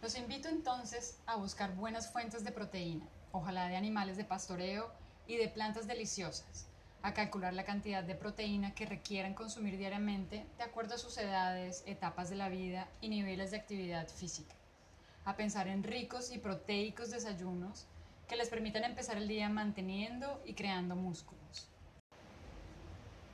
Los 0.00 0.16
invito 0.16 0.48
entonces 0.48 1.18
a 1.26 1.34
buscar 1.34 1.74
buenas 1.74 2.12
fuentes 2.12 2.44
de 2.44 2.52
proteína, 2.52 3.08
ojalá 3.32 3.68
de 3.68 3.76
animales 3.76 4.16
de 4.16 4.24
pastoreo 4.24 4.92
y 5.26 5.36
de 5.36 5.48
plantas 5.48 5.86
deliciosas, 5.86 6.68
a 7.02 7.14
calcular 7.14 7.52
la 7.52 7.64
cantidad 7.64 8.04
de 8.04 8.14
proteína 8.14 8.74
que 8.74 8.86
requieran 8.86 9.34
consumir 9.34 9.76
diariamente 9.76 10.46
de 10.56 10.62
acuerdo 10.62 10.94
a 10.94 10.98
sus 10.98 11.18
edades, 11.18 11.82
etapas 11.86 12.30
de 12.30 12.36
la 12.36 12.48
vida 12.48 12.88
y 13.00 13.08
niveles 13.08 13.50
de 13.50 13.56
actividad 13.56 14.08
física, 14.08 14.54
a 15.24 15.36
pensar 15.36 15.68
en 15.68 15.82
ricos 15.82 16.32
y 16.32 16.38
proteicos 16.38 17.10
desayunos 17.10 17.86
que 18.28 18.36
les 18.36 18.48
permitan 18.48 18.84
empezar 18.84 19.16
el 19.16 19.28
día 19.28 19.48
manteniendo 19.48 20.40
y 20.46 20.54
creando 20.54 20.94
músculos. 20.94 21.68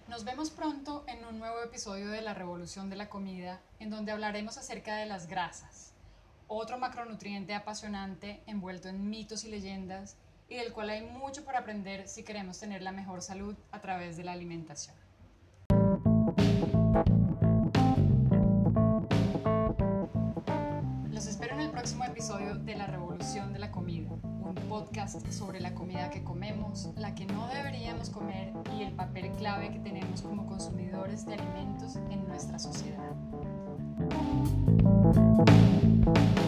Nos 0.08 0.24
vemos 0.24 0.50
pronto 0.50 1.04
en 1.06 1.24
un 1.26 1.38
nuevo 1.38 1.62
episodio 1.62 2.08
de 2.08 2.22
La 2.22 2.32
Revolución 2.32 2.88
de 2.88 2.96
la 2.96 3.10
Comida, 3.10 3.60
en 3.78 3.90
donde 3.90 4.10
hablaremos 4.10 4.56
acerca 4.56 4.96
de 4.96 5.04
las 5.04 5.26
grasas, 5.26 5.92
otro 6.48 6.78
macronutriente 6.78 7.54
apasionante 7.54 8.42
envuelto 8.46 8.88
en 8.88 9.08
mitos 9.08 9.44
y 9.44 9.50
leyendas 9.50 10.16
y 10.48 10.56
del 10.56 10.72
cual 10.72 10.90
hay 10.90 11.02
mucho 11.02 11.44
por 11.44 11.54
aprender 11.54 12.08
si 12.08 12.24
queremos 12.24 12.58
tener 12.58 12.82
la 12.82 12.90
mejor 12.90 13.20
salud 13.20 13.54
a 13.70 13.80
través 13.80 14.16
de 14.16 14.24
la 14.24 14.32
alimentación. 14.32 14.96
Los 21.10 21.26
espero 21.26 21.54
en 21.54 21.60
el 21.60 21.70
próximo 21.70 22.04
episodio 22.04 22.54
de 22.54 22.76
La 22.76 22.86
Revolución 22.86 23.52
de 23.52 23.58
la 23.58 23.70
Comida, 23.70 24.08
un 24.10 24.54
podcast 24.70 25.26
sobre 25.30 25.60
la 25.60 25.74
comida 25.74 26.08
que 26.08 26.24
comemos, 26.24 26.88
la 26.96 27.14
que 27.14 27.26
no 27.26 27.46
deberíamos 27.48 28.08
comer 28.08 28.54
y 28.78 28.84
el 28.84 28.94
papel 28.94 29.30
clave 29.32 29.70
que 29.70 29.80
tenemos 29.80 30.22
como 30.22 30.46
consumidores 30.46 31.26
de 31.26 31.34
alimentos 31.34 31.96
en 31.96 32.26
nuestra 32.26 32.58
sociedad. 32.58 33.12
Thank 35.14 36.38
you. 36.38 36.47